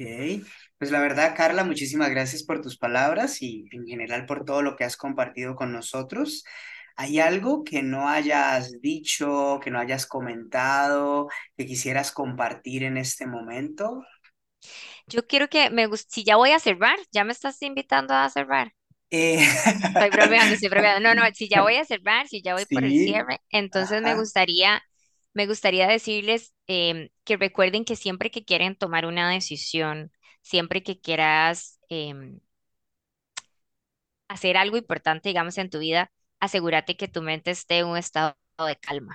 [0.79, 4.77] pues la verdad, Carla, muchísimas gracias por tus palabras y en general por todo lo
[4.77, 6.45] que has compartido con nosotros.
[6.97, 13.27] ¿Hay algo que no hayas dicho, que no hayas comentado, que quisieras compartir en este
[13.27, 14.03] momento?
[15.07, 18.29] Yo quiero que me guste, si ya voy a cerrar, ya me estás invitando a
[18.31, 18.73] cerrar.
[19.11, 19.45] Eh,
[19.95, 21.01] Estoy bromeando, estoy bromeando.
[21.15, 24.15] No, no, si ya voy a cerrar, si ya voy por el cierre, entonces me
[24.15, 24.83] gustaría,
[25.35, 30.11] me gustaría decirles em, que recuerden que siempre que quieren tomar una decisión,
[30.43, 32.41] siempre que quieras em,
[34.29, 36.11] hacer algo importante, digamos, en tu vida,
[36.43, 38.37] asegúrate que tu mente esté en un estado
[38.67, 39.15] de calma.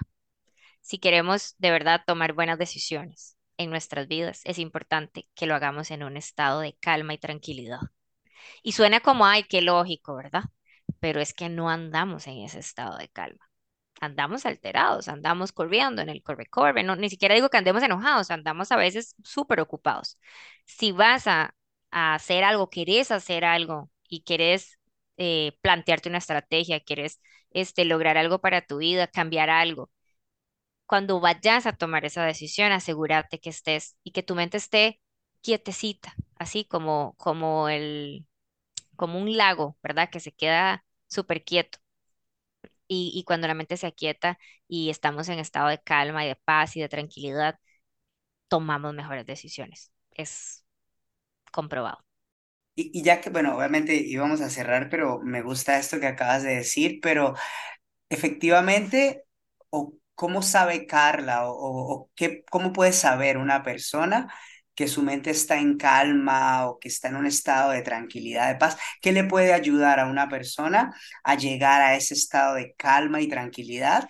[0.81, 5.91] si queremos de verdad tomar buenas decisiones en nuestras vidas, es importante que lo hagamos
[5.91, 7.79] en un estado de calma y tranquilidad.
[8.63, 10.43] Y suena como, ay, qué lógico, ¿verdad?
[10.99, 13.49] Pero es que no andamos en ese estado de calma.
[14.01, 18.71] Andamos alterados, andamos corriendo en el corre-corre, no, ni siquiera digo que andemos enojados, andamos
[18.71, 20.19] a veces súper ocupados.
[20.65, 21.55] Si vas a,
[21.91, 24.76] a, hacer algo, querés hacer algo y querés
[25.17, 29.91] eh, plantearte una estrategia, querés este, lograr algo para tu vida, cambiar algo,
[30.85, 35.01] cuando vayas a tomar esa decisión, asegúrate que estés y que tu mente esté
[35.41, 38.25] quietecita, así como, como, el,
[38.97, 40.09] como un lago, ¿verdad?
[40.11, 41.79] Que se queda súper quieto.
[42.87, 46.35] Y, y cuando la mente se aquieta y estamos en estado de calma y de
[46.35, 47.59] paz y de tranquilidad,
[48.49, 49.93] tomamos mejores decisiones.
[50.13, 50.65] Es
[51.53, 52.05] comprobado.
[52.79, 56.55] Y, ya que, bueno, obviamente íbamos a cerrar, pero me gusta esto que acabas de
[56.57, 57.33] decir, pero
[58.09, 59.23] efectivamente,
[59.71, 64.33] o ¿cómo sabe Carla o, qué, cómo puede saber una persona
[64.75, 68.55] que su mente está en calma o que está en un estado de tranquilidad, de
[68.57, 68.77] paz?
[69.01, 73.29] ¿Qué le puede ayudar a una persona a llegar a ese estado de calma y
[73.29, 74.09] tranquilidad?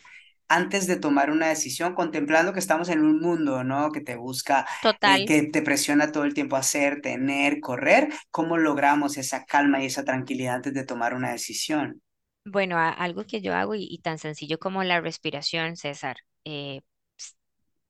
[0.49, 3.91] Antes de tomar una decisión, contemplando que estamos en un mundo, ¿no?
[3.91, 8.09] Que te busca, eh, que te presiona todo el tiempo hacer, tener, correr.
[8.31, 12.01] ¿Cómo logramos esa calma y esa tranquilidad antes de tomar una decisión?
[12.45, 16.81] Bueno, algo que yo hago y, tan sencillo como la respiración, César, eh,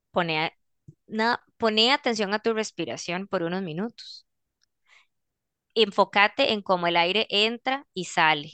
[0.09, 0.51] pone,
[1.57, 4.25] pone atención a tu respiración por unos minutos.
[5.75, 8.53] Enfócate en cómo el aire entra y sale.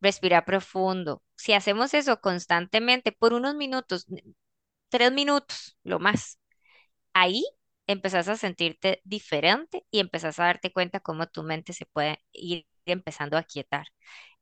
[0.00, 1.22] Respira profundo.
[1.38, 4.06] Si hacemos eso constantemente por unos minutos,
[4.90, 6.38] tres minutos, lo más,
[7.14, 7.44] ahí
[7.86, 12.66] empezás a sentirte diferente y empezás a darte cuenta cómo tu mente se puede ir
[12.86, 13.86] empezando a quietar.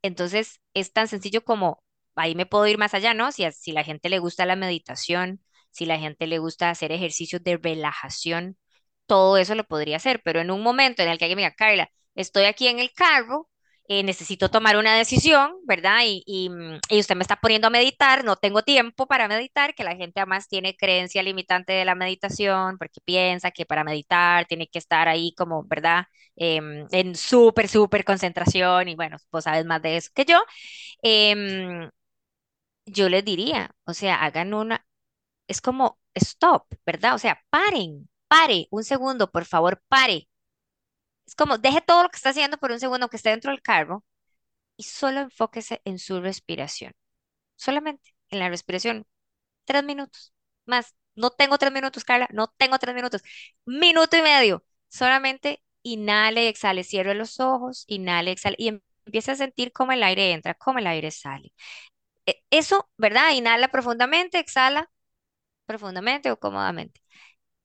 [0.02, 1.82] Entonces, es tan sencillo como,
[2.14, 3.32] ahí me puedo ir más allá, ¿no?
[3.32, 6.92] Si a si la gente le gusta la meditación, si la gente le gusta hacer
[6.92, 8.58] ejercicios de relajación,
[9.06, 11.54] todo eso lo podría hacer, pero en un momento en el que alguien me diga,
[11.54, 13.48] Carla, estoy aquí en el carro
[13.88, 16.00] eh, necesito tomar una decisión, ¿verdad?
[16.04, 19.84] Y, mm, y, usted me está poniendo a meditar, no tengo tiempo para meditar, que
[19.84, 24.68] la gente además tiene creencia limitante de la meditación, porque piensa que para meditar tiene
[24.68, 26.06] que estar ahí como, ¿verdad?
[26.36, 30.38] Em, en súper, súper concentración, y bueno, vos sabes más de eso que yo.
[31.02, 31.90] Em,
[32.86, 34.86] yo les diría, o sea, hagan una,
[35.48, 37.14] es como stop, ¿verdad?
[37.14, 40.28] O sea, paren, pare, un segundo, por favor, pare
[41.26, 43.62] es como, deje todo lo que está haciendo por un segundo que esté dentro del
[43.62, 44.04] carro
[44.76, 46.92] y solo enfóquese en su respiración.
[47.56, 49.06] Solamente en la respiración.
[49.64, 50.34] Tres minutos.
[50.66, 50.94] Más.
[51.16, 52.28] No tengo tres minutos, Carla.
[52.32, 53.22] No tengo tres minutos.
[53.66, 54.64] Minuto y medio.
[54.88, 56.84] Solamente inhale exhale.
[56.84, 58.56] Cierre los ojos, inhale, exhale.
[58.58, 58.68] Y
[59.06, 61.52] empieza a sentir cómo el aire entra, cómo el aire sale.
[62.26, 63.32] E, eso, ¿verdad?
[63.32, 64.90] Inhala profundamente, exhala
[65.66, 67.00] profundamente o cómodamente.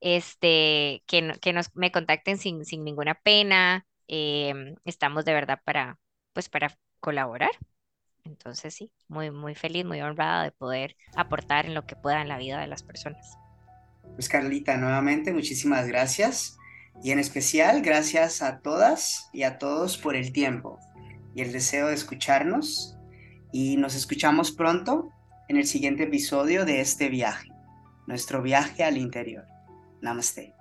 [0.00, 5.98] Este, que, que nos, me contacten sin, sin ninguna pena, em, estamos de verdad para,
[6.34, 7.52] pues para colaborar.
[8.24, 12.28] Entonces sí, muy, muy feliz, muy honrada de poder aportar en lo que pueda en
[12.28, 13.38] la vida de las personas.
[14.12, 16.58] Pues Carlita, nuevamente muchísimas gracias
[17.02, 20.78] y en especial gracias a todas y a todos por el tiempo
[21.34, 22.96] y el deseo de escucharnos
[23.52, 25.10] y nos escuchamos pronto
[25.48, 27.48] en el siguiente episodio de este viaje,
[28.06, 29.44] nuestro viaje al interior.
[30.00, 30.59] Namaste.